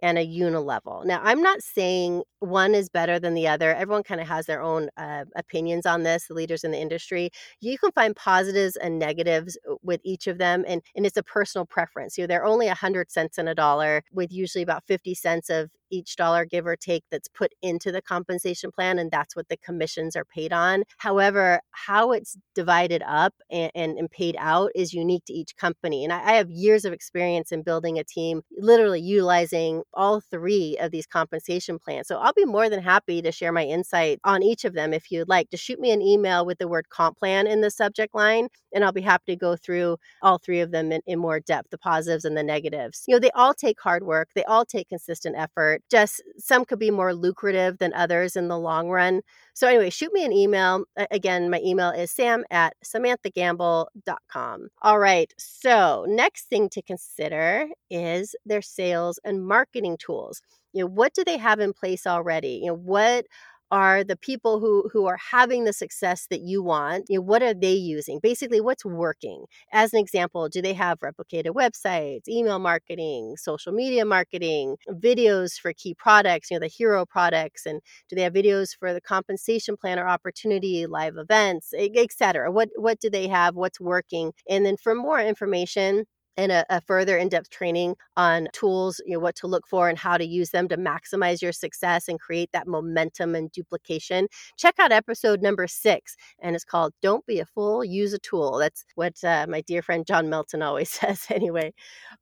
and 0.03 0.19
a 0.19 0.27
unilevel. 0.27 1.05
Now, 1.05 1.21
I'm 1.23 1.43
not 1.43 1.63
saying 1.63 2.23
one 2.41 2.75
is 2.75 2.89
better 2.89 3.19
than 3.19 3.35
the 3.35 3.49
other. 3.49 3.75
Everyone 3.75 4.03
kind 4.03 4.21
of 4.21 4.29
has 4.29 4.47
their 4.47 4.63
own 4.63 4.89
uh, 4.97 5.25
opinions 5.37 5.87
on 5.87 6.03
this, 6.03 6.27
the 6.27 6.35
leaders 6.35 6.65
in 6.65 6.71
the 6.71 6.81
industry. 6.81 7.31
You 7.61 7.79
can 7.79 7.93
find 7.93 8.17
positives 8.17 8.77
and 8.77 8.99
negatives 8.99 9.59
uh, 9.69 9.75
with 9.83 10.01
each 10.05 10.27
of 10.27 10.39
them, 10.39 10.65
and, 10.67 10.83
and 10.97 11.07
it's 11.07 11.17
a 11.17 11.23
personal 11.23 11.67
preference. 11.67 12.17
You 12.17 12.25
know, 12.25 12.29
they're 12.29 12.45
only 12.45 12.67
100 12.67 13.11
cents 13.11 13.39
in 13.39 13.49
a 13.49 13.55
dollar, 13.55 14.03
with 14.13 14.33
usually 14.33 14.63
about 14.63 14.85
50 14.87 15.15
cents 15.15 15.51
of 15.51 15.71
each 15.91 16.17
dollar 16.17 16.45
give 16.45 16.67
or 16.67 16.77
take 16.77 17.05
that's 17.11 17.29
put 17.29 17.53
into 17.63 17.93
the 17.93 18.03
compensation 18.03 18.71
plan 18.71 18.99
and 18.99 19.11
that's 19.11 19.37
what 19.37 19.49
the 19.49 19.57
commissions 19.57 20.17
are 20.17 20.25
paid 20.25 20.53
on. 20.53 20.85
However 20.99 21.61
how 21.73 22.13
it's 22.13 22.37
divided 22.55 23.03
up 23.07 23.35
and, 23.51 23.71
and, 23.75 23.99
and 23.99 24.11
paid 24.11 24.37
out 24.39 24.71
is 24.75 24.93
unique 24.93 25.25
to 25.27 25.33
each 25.33 25.57
company 25.57 26.05
and 26.05 26.13
I, 26.13 26.31
I, 26.31 26.33
have 26.35 26.51
years 26.51 26.85
of 26.85 26.93
experience 26.93 27.53
in 27.53 27.63
building 27.63 27.99
a 27.99 28.05
team 28.05 28.43
literally 28.59 29.01
utilizing 29.01 29.83
all 29.95 30.21
three 30.21 30.77
of 30.81 30.91
these 30.91 31.07
compensation 31.07 31.79
plans. 31.79 32.09
So 32.09 32.19
i'll 32.19 32.33
be 32.33 32.45
more 32.45 32.69
than 32.69 32.83
happy 32.83 33.23
to 33.23 33.33
share 33.33 33.53
my 33.53 33.65
insight 33.65 34.21
on 34.25 34.43
each 34.43 34.65
of 34.65 34.75
them 34.75 34.93
if 34.93 35.11
you'd 35.11 35.29
like. 35.29 35.51
To 35.51 35.57
shoot 35.57 35.81
me 35.81 35.91
an 35.91 36.03
email 36.03 36.45
with 36.45 36.59
the 36.59 36.69
word 36.69 36.89
comp 36.91 37.19
plan 37.19 37.47
in 37.47 37.61
the 37.61 37.71
subject 37.71 38.15
line 38.15 38.49
and 38.75 38.85
i'll 38.85 38.93
be 38.93 39.01
happy 39.01 39.33
to 39.33 39.37
go 39.37 39.57
through 39.57 39.97
all 40.23 40.39
three 40.39 40.61
of 40.61 40.71
them 40.71 40.93
in, 40.93 41.01
in 41.07 41.19
more 41.19 41.41
depth 41.41 41.71
the 41.71 41.79
positives 41.79 42.25
and 42.25 42.37
the 42.37 42.43
negatives. 42.43 43.05
You 43.07 43.15
know 43.15 43.21
they 43.21 43.31
all 43.33 43.55
take 43.55 43.81
hard 43.81 44.03
work 44.05 44.29
they 44.35 44.45
all 44.45 44.65
take 44.65 44.89
consistent 44.89 45.37
effort 45.37 45.80
just 45.91 46.23
some 46.39 46.65
could 46.65 46.79
be 46.79 46.91
more 46.91 47.15
lucrative 47.15 47.79
than 47.79 47.93
others 47.95 48.37
in 48.37 48.49
the 48.49 48.59
long 48.59 48.89
run. 48.91 49.23
So, 49.55 49.69
anyway, 49.69 49.91
shoot 49.91 50.13
me 50.13 50.25
an 50.25 50.33
email. 50.33 50.85
Again, 51.11 51.51
my 51.51 51.61
email 51.65 51.91
is 51.91 52.11
sam 52.11 52.45
at 52.51 52.75
samanthagamble.com. 52.85 54.69
All 54.83 54.99
right. 54.99 55.33
So, 55.39 56.05
next 56.09 56.49
thing 56.49 56.69
to 56.71 56.83
consider 56.83 57.69
is 57.91 58.35
their 58.45 58.63
sales 58.63 59.19
and 59.25 59.47
marketing 59.47 59.97
tools. 59.99 60.43
You 60.73 60.85
know, 60.85 60.91
what 60.91 61.15
do 61.15 61.25
they 61.25 61.37
have 61.39 61.61
in 61.61 61.73
place 61.73 62.07
already? 62.07 62.61
You 62.63 62.69
know, 62.69 62.77
what 62.77 63.27
are 63.71 64.03
the 64.05 64.17
people 64.17 64.61
who 64.61 64.89
who 64.93 65.07
are 65.07 65.19
having 65.33 65.65
the 65.65 65.73
success 65.73 66.27
that 66.31 66.41
you 66.43 66.63
want 66.63 67.07
you 67.09 67.19
know, 67.19 67.23
what 67.23 67.43
are 67.43 67.55
they 67.55 67.73
using? 67.75 68.19
Basically 68.23 68.61
what's 68.61 68.85
working? 68.85 69.45
As 69.73 69.93
an 69.93 70.01
example 70.01 70.49
do 70.49 70.61
they 70.63 70.75
have 70.75 70.99
replicated 71.01 71.51
websites 71.55 72.29
email 72.29 72.59
marketing 72.59 73.35
social 73.37 73.73
media 73.73 74.05
marketing 74.05 74.77
videos 74.91 75.59
for 75.59 75.73
key 75.73 75.95
products 75.95 76.51
you 76.51 76.57
know 76.57 76.61
the 76.61 76.67
hero 76.69 77.05
products 77.07 77.67
and 77.67 77.81
do 78.09 78.17
they 78.17 78.23
have 78.23 78.33
videos 78.33 78.77
for 78.79 78.93
the 78.93 79.01
compensation 79.01 79.77
plan 79.77 79.99
or 79.99 80.09
opportunity 80.09 80.87
live 80.87 81.17
events 81.17 81.73
etc 81.77 82.51
what 82.51 82.69
what 82.77 82.99
do 83.01 83.11
they 83.11 83.29
have? 83.29 83.55
What's 83.57 83.81
working? 83.81 84.33
And 84.49 84.65
then 84.67 84.77
for 84.77 84.95
more 84.95 85.21
information 85.21 86.05
and 86.41 86.51
a, 86.53 86.65
a 86.71 86.81
further 86.81 87.19
in-depth 87.19 87.51
training 87.51 87.95
on 88.17 88.49
tools 88.53 89.01
you 89.05 89.13
know 89.13 89.21
what 89.21 89.37
to 89.37 89.47
look 89.47 89.67
for 89.67 89.89
and 89.91 89.99
how 89.99 90.17
to 90.17 90.25
use 90.25 90.51
them 90.51 90.69
to 90.69 90.77
maximize 90.79 91.43
your 91.43 91.53
success 91.53 92.09
and 92.09 92.19
create 92.19 92.51
that 92.53 92.67
momentum 92.67 93.35
and 93.35 93.53
duplication 93.53 94.27
check 94.57 94.75
out 94.79 94.91
episode 94.91 95.43
number 95.43 95.67
six 95.67 96.17
and 96.41 96.57
it's 96.57 96.65
called 96.65 96.93
don't 97.03 97.27
be 97.27 97.41
a 97.41 97.45
fool 97.45 97.85
use 97.85 98.13
a 98.15 98.19
tool. 98.19 98.59
That's 98.59 98.85
what 98.95 99.23
uh, 99.25 99.47
my 99.49 99.61
dear 99.61 99.83
friend 99.83 100.07
john 100.07 100.31
melton 100.31 100.63
always 100.63 100.91
says 101.01 101.27
anyway. 101.31 101.73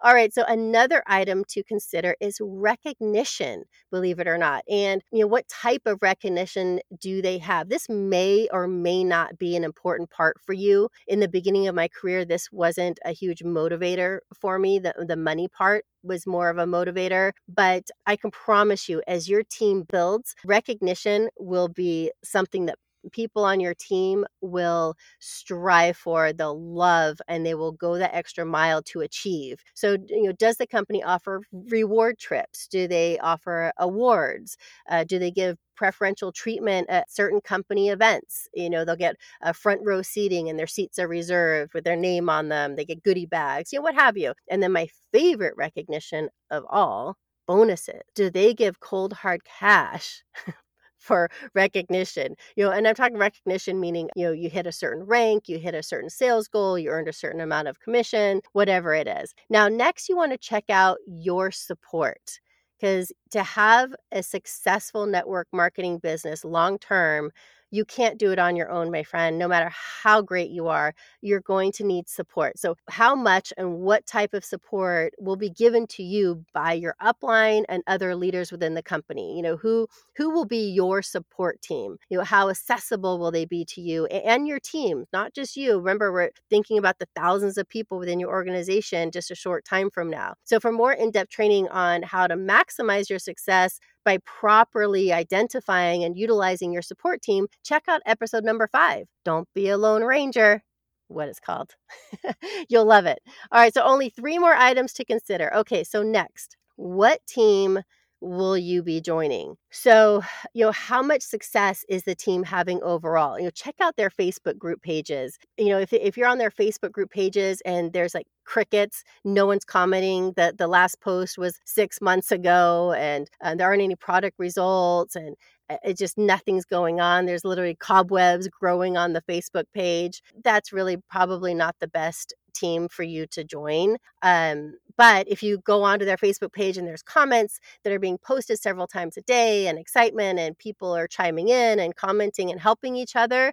All 0.00 0.14
right 0.14 0.34
so 0.34 0.44
another 0.48 1.02
item 1.06 1.44
to 1.50 1.62
consider 1.62 2.16
is 2.20 2.38
recognition 2.42 3.64
believe 3.90 4.18
it 4.18 4.26
or 4.26 4.38
not 4.38 4.64
and 4.68 5.02
you 5.12 5.20
know 5.20 5.26
what 5.26 5.48
type 5.48 5.82
of 5.86 6.02
recognition 6.02 6.80
do 7.00 7.22
they 7.22 7.38
have? 7.38 7.68
This 7.68 7.88
may 7.88 8.48
or 8.52 8.66
may 8.66 9.04
not 9.04 9.38
be 9.38 9.54
an 9.54 9.64
important 9.64 10.10
part 10.10 10.38
for 10.44 10.52
you. 10.52 10.88
In 11.06 11.20
the 11.20 11.28
beginning 11.28 11.68
of 11.68 11.74
my 11.74 11.88
career 11.88 12.24
this 12.24 12.50
wasn't 12.50 12.98
a 13.04 13.12
huge 13.12 13.42
motivator 13.44 14.07
motivator 14.08 14.22
for 14.40 14.58
me. 14.58 14.78
The, 14.78 14.94
the 15.06 15.16
money 15.16 15.48
part 15.48 15.84
was 16.02 16.26
more 16.26 16.48
of 16.50 16.58
a 16.58 16.64
motivator. 16.64 17.32
But 17.48 17.84
I 18.06 18.16
can 18.16 18.30
promise 18.30 18.88
you, 18.88 19.02
as 19.06 19.28
your 19.28 19.42
team 19.42 19.84
builds, 19.90 20.34
recognition 20.44 21.28
will 21.38 21.68
be 21.68 22.12
something 22.24 22.66
that 22.66 22.78
people 23.12 23.44
on 23.44 23.60
your 23.60 23.74
team 23.74 24.24
will 24.40 24.94
strive 25.20 25.96
for 25.96 26.32
they'll 26.32 26.60
love 26.60 27.18
and 27.28 27.44
they 27.46 27.54
will 27.54 27.72
go 27.72 27.96
that 27.98 28.14
extra 28.14 28.44
mile 28.44 28.82
to 28.82 29.00
achieve 29.00 29.62
so 29.74 29.96
you 30.08 30.24
know 30.24 30.32
does 30.32 30.56
the 30.56 30.66
company 30.66 31.02
offer 31.02 31.42
reward 31.70 32.18
trips 32.18 32.66
do 32.68 32.88
they 32.88 33.18
offer 33.18 33.72
awards 33.78 34.56
uh, 34.88 35.04
do 35.04 35.18
they 35.18 35.30
give 35.30 35.56
preferential 35.76 36.32
treatment 36.32 36.90
at 36.90 37.10
certain 37.10 37.40
company 37.40 37.88
events. 37.88 38.48
You 38.52 38.68
know, 38.68 38.84
they'll 38.84 38.96
get 38.96 39.14
a 39.42 39.54
front 39.54 39.80
row 39.84 40.02
seating 40.02 40.48
and 40.48 40.58
their 40.58 40.66
seats 40.66 40.98
are 40.98 41.06
reserved 41.06 41.72
with 41.72 41.84
their 41.84 41.96
name 41.96 42.28
on 42.28 42.48
them. 42.48 42.74
They 42.74 42.84
get 42.84 43.04
goodie 43.04 43.26
bags, 43.26 43.72
you 43.72 43.78
know, 43.78 43.84
what 43.84 43.94
have 43.94 44.16
you. 44.18 44.34
And 44.50 44.60
then 44.60 44.72
my 44.72 44.88
favorite 45.12 45.54
recognition 45.56 46.30
of 46.50 46.64
all 46.68 47.16
bonuses. 47.46 48.02
Do 48.14 48.28
they 48.28 48.54
give 48.54 48.80
cold 48.80 49.12
hard 49.12 49.44
cash? 49.44 50.24
for 51.08 51.28
recognition 51.54 52.36
you 52.56 52.64
know 52.64 52.70
and 52.70 52.86
i'm 52.86 52.94
talking 52.94 53.16
recognition 53.16 53.80
meaning 53.80 54.08
you 54.14 54.26
know 54.26 54.32
you 54.32 54.50
hit 54.50 54.66
a 54.66 54.72
certain 54.72 55.02
rank 55.04 55.48
you 55.48 55.58
hit 55.58 55.74
a 55.74 55.82
certain 55.82 56.10
sales 56.10 56.48
goal 56.48 56.78
you 56.78 56.90
earned 56.90 57.08
a 57.08 57.12
certain 57.12 57.40
amount 57.40 57.66
of 57.66 57.80
commission 57.80 58.40
whatever 58.52 58.94
it 58.94 59.08
is. 59.08 59.34
Now 59.50 59.68
next 59.68 60.08
you 60.08 60.16
want 60.16 60.32
to 60.32 60.38
check 60.38 60.64
out 60.68 60.98
your 61.06 61.50
support 61.50 62.40
because 62.78 63.12
to 63.30 63.42
have 63.42 63.94
a 64.12 64.22
successful 64.22 65.06
network 65.06 65.48
marketing 65.52 65.98
business 65.98 66.44
long 66.44 66.78
term 66.78 67.30
you 67.70 67.84
can't 67.84 68.18
do 68.18 68.32
it 68.32 68.38
on 68.38 68.56
your 68.56 68.70
own, 68.70 68.90
my 68.90 69.02
friend. 69.02 69.38
No 69.38 69.48
matter 69.48 69.70
how 69.72 70.22
great 70.22 70.50
you 70.50 70.68
are, 70.68 70.94
you're 71.20 71.40
going 71.40 71.72
to 71.72 71.84
need 71.84 72.08
support. 72.08 72.58
So, 72.58 72.76
how 72.88 73.14
much 73.14 73.52
and 73.56 73.78
what 73.80 74.06
type 74.06 74.34
of 74.34 74.44
support 74.44 75.14
will 75.18 75.36
be 75.36 75.50
given 75.50 75.86
to 75.88 76.02
you 76.02 76.44
by 76.54 76.72
your 76.72 76.94
upline 77.02 77.64
and 77.68 77.82
other 77.86 78.14
leaders 78.14 78.50
within 78.50 78.74
the 78.74 78.82
company? 78.82 79.36
You 79.36 79.42
know, 79.42 79.56
who 79.56 79.86
who 80.16 80.30
will 80.30 80.46
be 80.46 80.70
your 80.70 81.02
support 81.02 81.60
team? 81.62 81.96
You 82.08 82.18
know, 82.18 82.24
how 82.24 82.48
accessible 82.48 83.18
will 83.18 83.30
they 83.30 83.44
be 83.44 83.64
to 83.66 83.80
you 83.80 84.06
and 84.06 84.46
your 84.46 84.60
team, 84.60 85.04
not 85.12 85.34
just 85.34 85.56
you. 85.56 85.78
Remember, 85.78 86.12
we're 86.12 86.30
thinking 86.50 86.78
about 86.78 86.98
the 86.98 87.08
thousands 87.16 87.58
of 87.58 87.68
people 87.68 87.98
within 87.98 88.20
your 88.20 88.30
organization 88.30 89.10
just 89.10 89.30
a 89.30 89.34
short 89.34 89.64
time 89.64 89.90
from 89.90 90.10
now. 90.10 90.34
So, 90.44 90.60
for 90.60 90.72
more 90.72 90.92
in-depth 90.92 91.30
training 91.30 91.68
on 91.68 92.02
how 92.02 92.26
to 92.26 92.34
maximize 92.34 93.10
your 93.10 93.18
success, 93.18 93.80
by 94.04 94.18
properly 94.24 95.12
identifying 95.12 96.04
and 96.04 96.16
utilizing 96.16 96.72
your 96.72 96.82
support 96.82 97.22
team, 97.22 97.46
check 97.62 97.84
out 97.88 98.02
episode 98.06 98.44
number 98.44 98.66
five 98.66 99.06
Don't 99.24 99.48
Be 99.54 99.68
a 99.68 99.76
Lone 99.76 100.02
Ranger. 100.02 100.62
What 101.08 101.28
it's 101.28 101.40
called. 101.40 101.74
You'll 102.68 102.84
love 102.84 103.06
it. 103.06 103.18
All 103.50 103.60
right, 103.60 103.72
so 103.72 103.82
only 103.82 104.10
three 104.10 104.38
more 104.38 104.54
items 104.54 104.92
to 104.94 105.04
consider. 105.04 105.54
Okay, 105.54 105.82
so 105.84 106.02
next, 106.02 106.56
what 106.76 107.26
team 107.26 107.80
will 108.20 108.56
you 108.56 108.82
be 108.82 109.00
joining? 109.00 109.56
So, 109.70 110.22
you 110.54 110.64
know, 110.64 110.72
how 110.72 111.02
much 111.02 111.22
success 111.22 111.84
is 111.88 112.04
the 112.04 112.14
team 112.14 112.42
having 112.42 112.82
overall? 112.82 113.38
You 113.38 113.44
know, 113.44 113.50
check 113.50 113.76
out 113.80 113.96
their 113.96 114.10
Facebook 114.10 114.58
group 114.58 114.82
pages. 114.82 115.38
You 115.56 115.70
know, 115.70 115.78
if, 115.78 115.92
if 115.92 116.16
you're 116.16 116.28
on 116.28 116.38
their 116.38 116.50
Facebook 116.50 116.92
group 116.92 117.10
pages 117.10 117.60
and 117.62 117.92
there's 117.92 118.14
like 118.14 118.26
crickets, 118.44 119.04
no 119.24 119.46
one's 119.46 119.64
commenting 119.64 120.32
that 120.36 120.58
the 120.58 120.66
last 120.66 121.00
post 121.00 121.38
was 121.38 121.60
six 121.64 122.00
months 122.00 122.32
ago 122.32 122.94
and, 122.96 123.28
and 123.40 123.60
there 123.60 123.68
aren't 123.68 123.82
any 123.82 123.96
product 123.96 124.38
results 124.38 125.16
and 125.16 125.36
uh, 125.70 125.76
it 125.84 125.98
just 125.98 126.16
nothing's 126.16 126.64
going 126.64 127.00
on. 127.00 127.26
There's 127.26 127.44
literally 127.44 127.74
cobwebs 127.74 128.48
growing 128.48 128.96
on 128.96 129.12
the 129.12 129.22
Facebook 129.22 129.64
page. 129.74 130.22
That's 130.42 130.72
really 130.72 130.96
probably 131.10 131.54
not 131.54 131.76
the 131.80 131.88
best 131.88 132.34
team 132.58 132.88
for 132.88 133.02
you 133.02 133.26
to 133.28 133.44
join. 133.44 133.96
Um, 134.22 134.74
but 134.96 135.28
if 135.28 135.42
you 135.42 135.58
go 135.58 135.82
onto 135.84 136.04
their 136.04 136.16
Facebook 136.16 136.52
page 136.52 136.76
and 136.76 136.86
there's 136.86 137.02
comments 137.02 137.60
that 137.84 137.92
are 137.92 137.98
being 138.00 138.18
posted 138.18 138.58
several 138.58 138.86
times 138.86 139.16
a 139.16 139.22
day 139.22 139.68
and 139.68 139.78
excitement 139.78 140.38
and 140.38 140.58
people 140.58 140.94
are 140.94 141.06
chiming 141.06 141.48
in 141.48 141.78
and 141.78 141.94
commenting 141.96 142.50
and 142.50 142.60
helping 142.60 142.96
each 142.96 143.14
other, 143.14 143.52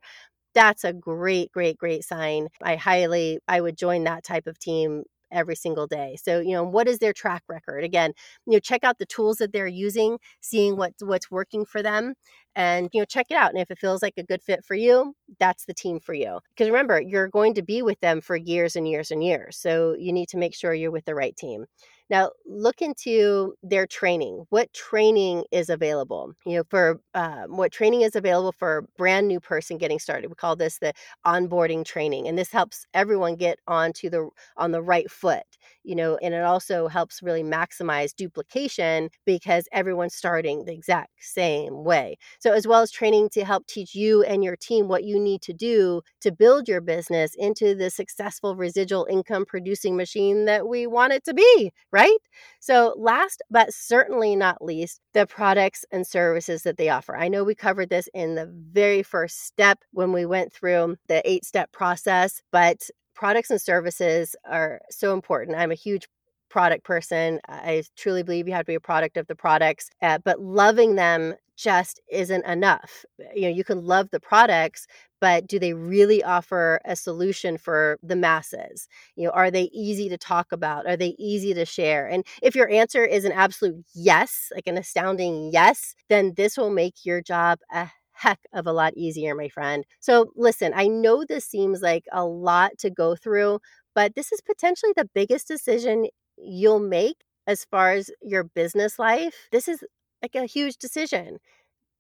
that's 0.56 0.84
a 0.84 0.94
great, 0.94 1.52
great, 1.52 1.78
great 1.78 2.04
sign. 2.04 2.48
I 2.64 2.78
highly, 2.78 3.40
I 3.48 3.62
would 3.62 3.78
join 3.78 4.06
that 4.06 4.24
type 4.24 4.48
of 4.48 4.58
team 4.58 5.04
every 5.36 5.56
single 5.56 5.88
day. 5.88 6.18
So, 6.22 6.40
you 6.40 6.54
know, 6.54 6.64
what 6.64 6.88
is 6.88 7.00
their 7.00 7.14
track 7.14 7.44
record? 7.50 7.84
Again, 7.84 8.14
you 8.48 8.54
know, 8.54 8.60
check 8.60 8.84
out 8.84 8.98
the 9.00 9.06
tools 9.06 9.38
that 9.38 9.54
they're 9.54 9.68
using, 9.68 10.18
seeing 10.42 10.78
what 10.78 10.94
what's 11.02 11.30
working 11.32 11.66
for 11.66 11.84
them 11.84 12.16
and 12.56 12.90
you 12.94 13.02
know 13.02 13.06
check 13.06 13.28
it 13.30 13.36
out 13.38 13.52
and 13.52 13.60
if 13.60 13.70
it 13.72 13.78
feels 13.80 14.02
like 14.02 14.14
a 14.18 14.24
good 14.24 14.42
fit 14.42 14.64
for 14.66 14.76
you 14.76 15.14
that's 15.40 15.66
the 15.66 15.74
team 15.74 16.00
for 16.00 16.14
you 16.14 16.40
because 16.56 16.70
remember 16.70 17.02
you're 17.02 17.28
going 17.28 17.54
to 17.54 17.62
be 17.62 17.82
with 17.82 18.00
them 18.00 18.22
for 18.22 18.36
years 18.36 18.76
and 18.76 18.88
years 18.88 19.12
and 19.12 19.24
years 19.24 19.58
so 19.58 19.96
you 20.00 20.14
need 20.14 20.30
to 20.30 20.38
make 20.38 20.56
sure 20.56 20.74
you're 20.74 20.92
with 20.92 21.06
the 21.06 21.16
right 21.16 21.36
team 21.36 21.66
now, 22.10 22.32
look 22.46 22.82
into 22.82 23.56
their 23.64 23.88
training. 23.88 24.46
What 24.50 24.72
training 24.74 25.44
is 25.52 25.70
available? 25.70 26.34
You 26.46 26.58
know, 26.58 26.64
for 26.70 27.00
uh, 27.16 27.46
what 27.48 27.72
training 27.72 28.02
is 28.02 28.16
available 28.16 28.52
for 28.52 28.78
a 28.78 28.84
brand 28.98 29.28
new 29.28 29.40
person 29.40 29.78
getting 29.78 29.98
started. 30.00 30.30
We 30.30 30.36
call 30.36 30.56
this 30.56 30.78
the 30.80 30.94
onboarding 31.26 31.84
training, 31.84 32.28
and 32.28 32.38
this 32.38 32.52
helps 32.52 32.86
everyone 32.94 33.36
get 33.36 33.60
onto 33.68 34.10
the 34.10 34.30
on 34.58 34.72
the 34.72 34.82
right 34.84 35.10
foot. 35.10 35.44
You 35.86 35.96
know, 35.96 36.18
and 36.22 36.34
it 36.34 36.44
also 36.44 36.88
helps 36.88 37.22
really 37.22 37.44
maximize 37.44 38.16
duplication 38.16 39.10
because 39.26 39.68
everyone's 39.72 40.16
starting 40.16 40.66
the 40.66 40.74
exact 40.74 41.12
same 41.20 41.84
way. 41.84 42.18
So, 42.40 42.54
as 42.54 42.68
well 42.68 42.82
as 42.82 42.92
training 42.92 43.30
to 43.34 43.46
help 43.46 43.68
teach 43.68 43.94
you 43.96 44.24
and 44.24 44.44
your 44.44 44.56
team 44.56 44.88
what 44.88 45.04
you 45.04 45.20
need 45.20 45.42
to 45.44 45.54
do 45.54 46.02
to 46.22 46.32
build 46.32 46.68
your 46.68 46.82
business 46.82 47.34
into 47.38 47.76
the 47.76 47.90
successful 47.90 48.56
residual 48.56 49.06
income 49.10 49.46
producing 49.46 49.96
machine 49.96 50.46
that 50.46 50.68
we 50.68 50.88
want 50.88 51.14
it 51.14 51.24
to 51.26 51.34
be 51.34 51.72
right? 51.92 52.18
So, 52.60 52.96
last 52.98 53.42
but 53.50 53.74
certainly 53.74 54.36
not 54.36 54.62
least, 54.62 55.00
the 55.14 55.26
products 55.28 55.86
and 55.92 56.06
services 56.06 56.64
that 56.64 56.78
they 56.78 56.90
offer. 56.90 57.16
I 57.16 57.28
know 57.28 57.44
we 57.44 57.56
covered 57.56 57.90
this 57.90 58.10
in 58.14 58.36
the 58.36 58.48
very 58.72 59.04
first 59.04 59.46
step 59.46 59.80
when 59.92 60.12
we 60.12 60.26
went 60.26 60.52
through 60.54 60.98
the 61.08 61.22
eight 61.30 61.46
step 61.46 61.72
process, 61.72 62.42
but 62.52 62.90
products 63.16 63.50
and 63.50 63.62
services 63.62 64.36
are 64.46 64.82
so 64.90 65.14
important. 65.14 65.58
I'm 65.58 65.72
a 65.72 65.76
huge 65.76 66.08
product 66.50 66.84
person. 66.84 67.40
I 67.48 67.84
truly 67.96 68.24
believe 68.24 68.48
you 68.48 68.54
have 68.54 68.66
to 68.66 68.72
be 68.72 68.76
a 68.76 68.80
product 68.80 69.18
of 69.18 69.28
the 69.28 69.36
products, 69.36 69.90
uh, 70.02 70.20
but 70.24 70.40
loving 70.40 70.96
them 70.96 71.36
just 71.58 72.02
isn't 72.12 72.46
enough. 72.46 73.06
You 73.34 73.44
know, 73.44 73.50
you 73.50 73.64
can 73.64 73.84
love 73.84 74.10
the 74.12 74.20
products, 74.20 74.88
but 75.22 75.48
do 75.48 75.58
they 75.58 75.74
really 75.74 76.24
offer 76.24 76.80
a 76.86 76.96
solution 76.96 77.58
for 77.58 77.98
the 78.04 78.16
masses? 78.16 78.88
You 79.16 79.26
know, 79.26 79.32
are 79.32 79.50
they 79.50 79.70
easy 79.74 80.10
to 80.10 80.18
talk 80.18 80.52
about? 80.52 80.86
Are 80.86 80.98
they 80.98 81.16
easy 81.18 81.54
to 81.54 81.66
share? 81.66 82.08
And 82.08 82.26
if 82.42 82.56
your 82.56 82.70
answer 82.70 83.06
is 83.06 83.26
an 83.26 83.32
absolute 83.32 83.84
yes, 83.94 84.52
like 84.54 84.68
an 84.68 84.78
astounding 84.78 85.52
yes, 85.52 85.96
then 86.10 86.34
this 86.36 86.58
will 86.58 86.70
make 86.72 87.06
your 87.06 87.22
job 87.22 87.60
a 87.72 87.90
heck 88.16 88.40
of 88.54 88.68
a 88.68 88.74
lot 88.74 88.94
easier, 88.96 89.36
my 89.36 89.50
friend. 89.50 89.86
So, 90.00 90.32
listen, 90.36 90.74
I 90.76 90.88
know 90.88 91.26
this 91.26 91.46
seems 91.46 91.82
like 91.82 92.06
a 92.12 92.26
lot 92.26 92.78
to 92.80 92.90
go 92.90 93.16
through, 93.16 93.60
but 93.96 94.16
this 94.16 94.32
is 94.32 94.42
potentially 94.42 94.94
the 94.96 95.10
biggest 95.14 95.48
decision 95.48 96.08
you'll 96.38 96.80
make 96.80 97.18
as 97.48 97.66
far 97.66 97.92
as 97.94 98.12
your 98.22 98.44
business 98.44 99.00
life. 99.00 99.36
This 99.52 99.68
is 99.68 99.84
like 100.22 100.36
a 100.36 100.46
huge 100.46 100.78
decision. 100.78 101.40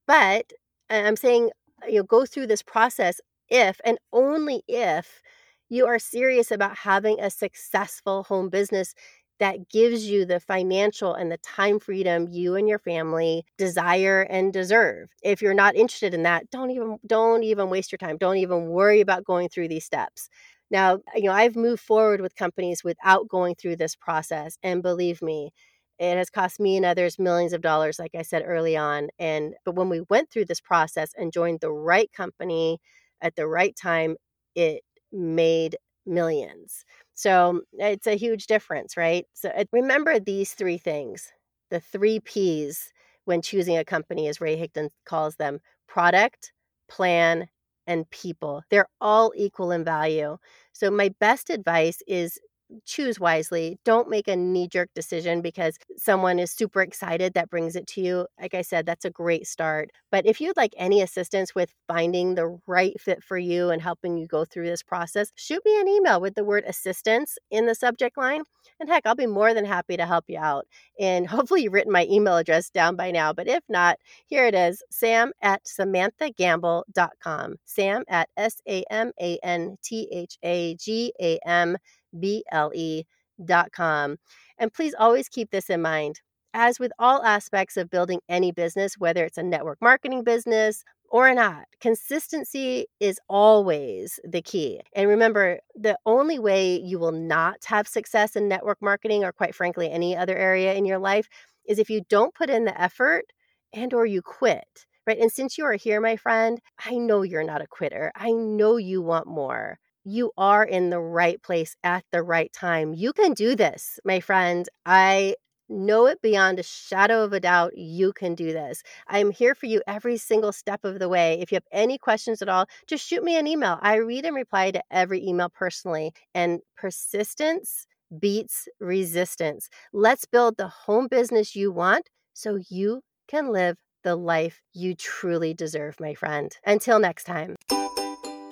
But 0.07 0.51
I'm 0.89 1.15
saying, 1.15 1.51
uh, 1.83 1.87
you 1.87 1.97
know, 1.99 2.03
go 2.03 2.25
through 2.25 2.47
this 2.47 2.61
process 2.63 3.19
if 3.49 3.79
and 3.85 3.97
only 4.13 4.63
if 4.67 5.21
you 5.69 5.85
are 5.87 5.99
serious 5.99 6.51
about 6.51 6.77
having 6.77 7.19
a 7.19 7.29
successful 7.29 8.23
home 8.23 8.49
business 8.49 8.93
that 9.39 9.69
gives 9.69 10.05
you 10.09 10.25
the 10.25 10.39
financial 10.39 11.13
and 11.13 11.31
the 11.31 11.37
time 11.37 11.79
freedom 11.79 12.27
you 12.31 12.55
and 12.55 12.67
your 12.69 12.79
family 12.79 13.45
desire 13.57 14.21
and 14.21 14.53
deserve. 14.53 15.09
If 15.23 15.41
you're 15.41 15.53
not 15.53 15.75
interested 15.75 16.13
in 16.13 16.23
that, 16.23 16.49
don't 16.51 16.71
even 16.71 16.97
don't 17.05 17.43
even 17.43 17.69
waste 17.69 17.91
your 17.91 17.97
time. 17.97 18.17
Don't 18.17 18.37
even 18.37 18.67
worry 18.69 19.01
about 19.01 19.25
going 19.25 19.49
through 19.49 19.67
these 19.67 19.85
steps. 19.85 20.29
Now, 20.71 20.99
you 21.15 21.23
know, 21.23 21.31
I've 21.33 21.55
moved 21.55 21.81
forward 21.83 22.21
with 22.21 22.35
companies 22.35 22.83
without 22.83 23.27
going 23.27 23.55
through 23.55 23.75
this 23.77 23.95
process 23.95 24.57
and 24.63 24.81
believe 24.81 25.21
me, 25.21 25.51
it 25.99 26.17
has 26.17 26.29
cost 26.29 26.59
me 26.59 26.75
and 26.77 26.85
others 26.85 27.17
millions 27.19 27.53
of 27.53 27.61
dollars 27.61 27.99
like 27.99 28.11
I 28.15 28.21
said 28.21 28.43
early 28.45 28.75
on 28.75 29.09
and 29.19 29.53
but 29.63 29.75
when 29.75 29.89
we 29.89 30.01
went 30.09 30.29
through 30.29 30.45
this 30.45 30.59
process 30.59 31.11
and 31.17 31.31
joined 31.31 31.61
the 31.61 31.71
right 31.71 32.11
company 32.11 32.79
at 33.21 33.35
the 33.35 33.47
right 33.47 33.75
time, 33.75 34.17
it 34.55 34.83
made 35.11 35.77
millions. 36.05 36.83
So 37.15 37.61
it's 37.73 38.07
a 38.07 38.15
huge 38.17 38.47
difference, 38.47 38.97
right? 38.97 39.25
So 39.33 39.51
remember 39.71 40.19
these 40.19 40.53
three 40.53 40.77
things 40.77 41.31
the 41.71 41.79
three 41.79 42.19
P's 42.19 42.91
when 43.25 43.41
choosing 43.41 43.77
a 43.77 43.83
company, 43.85 44.27
as 44.27 44.39
Ray 44.39 44.55
Higdon 44.57 44.89
calls 45.05 45.35
them 45.37 45.59
product, 45.87 46.53
plan, 46.89 47.47
and 47.87 48.09
people. 48.11 48.63
They're 48.69 48.87
all 49.01 49.33
equal 49.35 49.71
in 49.71 49.83
value. 49.83 50.37
So, 50.73 50.91
my 50.91 51.09
best 51.19 51.49
advice 51.49 52.01
is 52.07 52.39
choose 52.85 53.19
wisely. 53.19 53.77
Don't 53.85 54.09
make 54.09 54.27
a 54.27 54.35
knee 54.35 54.67
jerk 54.67 54.89
decision 54.95 55.41
because 55.41 55.77
someone 55.97 56.39
is 56.39 56.51
super 56.51 56.81
excited 56.81 57.33
that 57.33 57.49
brings 57.49 57.75
it 57.75 57.87
to 57.87 58.01
you. 58.01 58.27
Like 58.39 58.53
I 58.53 58.61
said, 58.61 58.85
that's 58.85 59.05
a 59.05 59.09
great 59.09 59.47
start. 59.47 59.91
But 60.11 60.25
if 60.25 60.41
you'd 60.41 60.57
like 60.57 60.73
any 60.77 61.01
assistance 61.01 61.53
with 61.53 61.73
finding 61.87 62.35
the 62.35 62.59
right 62.67 62.99
fit 62.99 63.23
for 63.23 63.37
you 63.37 63.69
and 63.69 63.81
helping 63.81 64.17
you 64.17 64.27
go 64.27 64.45
through 64.45 64.67
this 64.67 64.83
process, 64.83 65.31
shoot 65.35 65.61
me 65.65 65.79
an 65.79 65.87
email 65.87 66.21
with 66.21 66.35
the 66.35 66.43
word 66.43 66.63
assistance 66.65 67.37
in 67.51 67.65
the 67.65 67.75
subject 67.75 68.17
line. 68.17 68.43
And 68.79 68.89
heck, 68.89 69.05
I'll 69.05 69.15
be 69.15 69.27
more 69.27 69.53
than 69.53 69.65
happy 69.65 69.95
to 69.97 70.05
help 70.05 70.25
you 70.27 70.39
out. 70.39 70.65
And 70.99 71.27
hopefully, 71.29 71.63
you've 71.63 71.73
written 71.73 71.91
my 71.91 72.07
email 72.09 72.37
address 72.37 72.69
down 72.69 72.95
by 72.95 73.11
now. 73.11 73.33
But 73.33 73.47
if 73.47 73.63
not, 73.69 73.97
here 74.25 74.45
it 74.45 74.55
is 74.55 74.83
sam 74.89 75.31
at 75.41 75.63
samanthagamble.com. 75.65 77.55
Sam 77.65 78.03
at 78.07 78.29
S 78.37 78.61
A 78.67 78.83
M 78.89 79.11
A 79.21 79.37
N 79.43 79.77
T 79.83 80.09
H 80.11 80.37
A 80.43 80.75
G 80.75 81.13
A 81.21 81.39
M 81.45 81.77
ble.com. 82.19 84.17
And 84.57 84.73
please 84.73 84.95
always 84.97 85.29
keep 85.29 85.51
this 85.51 85.69
in 85.69 85.81
mind. 85.81 86.21
As 86.53 86.79
with 86.79 86.93
all 86.97 87.21
aspects 87.23 87.75
of 87.75 87.89
building 87.89 88.21
any 88.29 88.53
business, 88.53 88.97
whether 88.97 89.25
it's 89.25 89.37
a 89.37 89.43
network 89.43 89.77
marketing 89.81 90.23
business 90.23 90.85
or 91.09 91.33
not, 91.33 91.65
consistency 91.81 92.87
is 93.01 93.19
always 93.27 94.19
the 94.23 94.41
key. 94.41 94.79
And 94.95 95.09
remember, 95.09 95.59
the 95.75 95.97
only 96.05 96.39
way 96.39 96.79
you 96.79 96.97
will 96.97 97.11
not 97.11 97.57
have 97.65 97.87
success 97.87 98.37
in 98.37 98.47
network 98.47 98.77
marketing 98.81 99.23
or 99.25 99.33
quite 99.33 99.53
frankly 99.53 99.91
any 99.91 100.15
other 100.15 100.35
area 100.35 100.73
in 100.73 100.85
your 100.85 100.99
life 100.99 101.27
is 101.67 101.77
if 101.77 101.89
you 101.89 102.01
don't 102.09 102.33
put 102.33 102.49
in 102.49 102.65
the 102.65 102.81
effort 102.81 103.25
and 103.73 103.93
or 103.93 104.05
you 104.05 104.21
quit. 104.21 104.85
Right? 105.05 105.19
And 105.19 105.31
since 105.31 105.57
you 105.57 105.65
are 105.65 105.73
here, 105.73 106.01
my 106.01 106.15
friend, 106.15 106.59
I 106.83 106.97
know 106.97 107.21
you're 107.21 107.43
not 107.43 107.61
a 107.61 107.67
quitter. 107.67 108.11
I 108.15 108.31
know 108.31 108.77
you 108.77 109.01
want 109.01 109.27
more 109.27 109.77
you 110.05 110.31
are 110.37 110.63
in 110.63 110.91
the 110.91 110.99
right 110.99 111.41
place 111.41 111.75
at 111.83 112.05
the 112.11 112.23
right 112.23 112.53
time. 112.53 112.93
You 112.93 113.11
can 113.11 113.33
do 113.33 113.55
this, 113.55 113.99
my 114.05 114.19
friend. 114.19 114.69
I 114.85 115.35
know 115.67 116.05
it 116.05 116.21
beyond 116.21 116.59
a 116.59 116.63
shadow 116.63 117.23
of 117.23 117.33
a 117.33 117.39
doubt. 117.39 117.75
You 117.75 118.13
can 118.13 118.35
do 118.35 118.53
this. 118.53 118.83
I'm 119.07 119.31
here 119.31 119.55
for 119.55 119.65
you 119.65 119.81
every 119.87 120.17
single 120.17 120.51
step 120.51 120.85
of 120.85 120.99
the 120.99 121.09
way. 121.09 121.39
If 121.41 121.51
you 121.51 121.55
have 121.55 121.63
any 121.71 121.97
questions 121.97 122.43
at 122.43 122.49
all, 122.49 122.67
just 122.87 123.05
shoot 123.05 123.23
me 123.23 123.35
an 123.35 123.47
email. 123.47 123.79
I 123.81 123.95
read 123.95 124.25
and 124.25 124.35
reply 124.35 124.71
to 124.71 124.83
every 124.91 125.25
email 125.25 125.49
personally. 125.49 126.13
And 126.35 126.59
persistence 126.77 127.87
beats 128.19 128.67
resistance. 128.79 129.69
Let's 129.91 130.25
build 130.25 130.57
the 130.57 130.67
home 130.67 131.07
business 131.07 131.55
you 131.55 131.71
want 131.71 132.09
so 132.33 132.59
you 132.69 133.01
can 133.27 133.51
live 133.51 133.77
the 134.03 134.15
life 134.15 134.61
you 134.73 134.93
truly 134.93 135.55
deserve, 135.55 135.99
my 135.99 136.13
friend. 136.13 136.55
Until 136.63 136.99
next 136.99 137.23
time. 137.23 137.55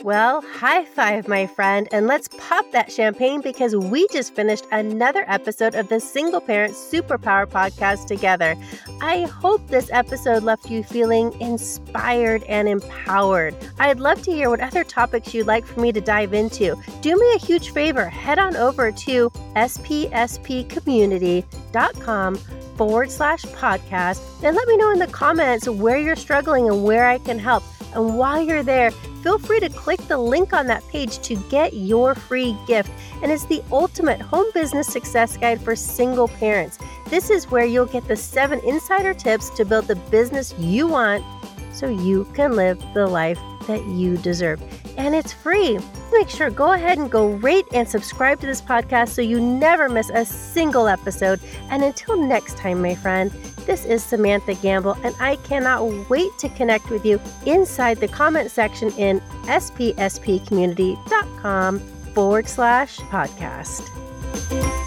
Well, 0.03 0.41
high 0.41 0.83
five, 0.83 1.29
my 1.29 1.47
friend, 1.47 1.87
and 1.93 2.07
let's 2.07 2.27
pop 2.27 2.69
that 2.73 2.91
champagne 2.91 3.39
because 3.39 3.73
we 3.73 4.05
just 4.09 4.35
finished 4.35 4.65
another 4.69 5.23
episode 5.29 5.75
of 5.75 5.87
the 5.87 6.01
Single 6.01 6.41
Parent 6.41 6.73
Superpower 6.73 7.47
podcast 7.47 8.07
together. 8.07 8.57
I 9.01 9.21
hope 9.21 9.65
this 9.69 9.89
episode 9.93 10.43
left 10.43 10.69
you 10.69 10.83
feeling 10.83 11.31
inspired 11.39 12.43
and 12.49 12.67
empowered. 12.67 13.55
I'd 13.79 14.01
love 14.01 14.21
to 14.23 14.33
hear 14.33 14.49
what 14.49 14.59
other 14.59 14.83
topics 14.83 15.33
you'd 15.33 15.47
like 15.47 15.65
for 15.65 15.79
me 15.79 15.93
to 15.93 16.01
dive 16.01 16.33
into. 16.33 16.75
Do 16.99 17.15
me 17.15 17.35
a 17.35 17.39
huge 17.39 17.69
favor, 17.69 18.09
head 18.09 18.39
on 18.39 18.57
over 18.57 18.91
to 18.91 19.29
spspcommunity.com 19.55 22.35
forward 22.75 23.09
slash 23.09 23.43
podcast 23.43 24.43
and 24.43 24.53
let 24.55 24.67
me 24.67 24.75
know 24.75 24.91
in 24.91 24.99
the 24.99 25.07
comments 25.07 25.69
where 25.69 25.97
you're 25.97 26.17
struggling 26.17 26.67
and 26.67 26.83
where 26.83 27.07
I 27.07 27.19
can 27.19 27.39
help. 27.39 27.63
And 27.93 28.17
while 28.17 28.41
you're 28.41 28.63
there, 28.63 28.91
feel 28.91 29.39
free 29.39 29.59
to 29.59 29.69
click 29.69 29.99
the 30.07 30.17
link 30.17 30.53
on 30.53 30.67
that 30.67 30.87
page 30.87 31.19
to 31.19 31.35
get 31.49 31.73
your 31.73 32.15
free 32.15 32.55
gift. 32.67 32.91
And 33.21 33.31
it's 33.31 33.45
the 33.45 33.63
ultimate 33.71 34.21
home 34.21 34.47
business 34.53 34.87
success 34.87 35.37
guide 35.37 35.61
for 35.61 35.75
single 35.75 36.27
parents. 36.27 36.77
This 37.09 37.29
is 37.29 37.49
where 37.49 37.65
you'll 37.65 37.85
get 37.85 38.07
the 38.07 38.15
seven 38.15 38.59
insider 38.65 39.13
tips 39.13 39.49
to 39.51 39.65
build 39.65 39.87
the 39.87 39.95
business 39.95 40.53
you 40.57 40.87
want 40.87 41.23
so 41.71 41.87
you 41.87 42.25
can 42.33 42.55
live 42.55 42.83
the 42.93 43.07
life 43.07 43.39
that 43.67 43.85
you 43.85 44.17
deserve. 44.17 44.61
And 44.97 45.15
it's 45.15 45.33
free. 45.33 45.79
Make 46.11 46.29
sure 46.29 46.49
go 46.49 46.73
ahead 46.73 46.97
and 46.97 47.11
go 47.11 47.27
rate 47.27 47.65
and 47.73 47.87
subscribe 47.87 48.41
to 48.41 48.45
this 48.45 48.61
podcast 48.61 49.09
so 49.09 49.21
you 49.21 49.39
never 49.39 49.87
miss 49.89 50.09
a 50.09 50.25
single 50.25 50.87
episode. 50.87 51.39
And 51.69 51.83
until 51.83 52.17
next 52.17 52.57
time, 52.57 52.81
my 52.81 52.95
friend, 52.95 53.31
this 53.65 53.85
is 53.85 54.03
Samantha 54.03 54.55
Gamble, 54.55 54.97
and 55.03 55.15
I 55.19 55.35
cannot 55.37 56.09
wait 56.09 56.37
to 56.39 56.49
connect 56.49 56.89
with 56.89 57.05
you 57.05 57.21
inside 57.45 57.99
the 57.99 58.09
comment 58.09 58.51
section 58.51 58.91
in 58.93 59.21
spspcommunity.com 59.45 61.79
forward 62.13 62.47
slash 62.47 62.99
podcast. 62.99 64.82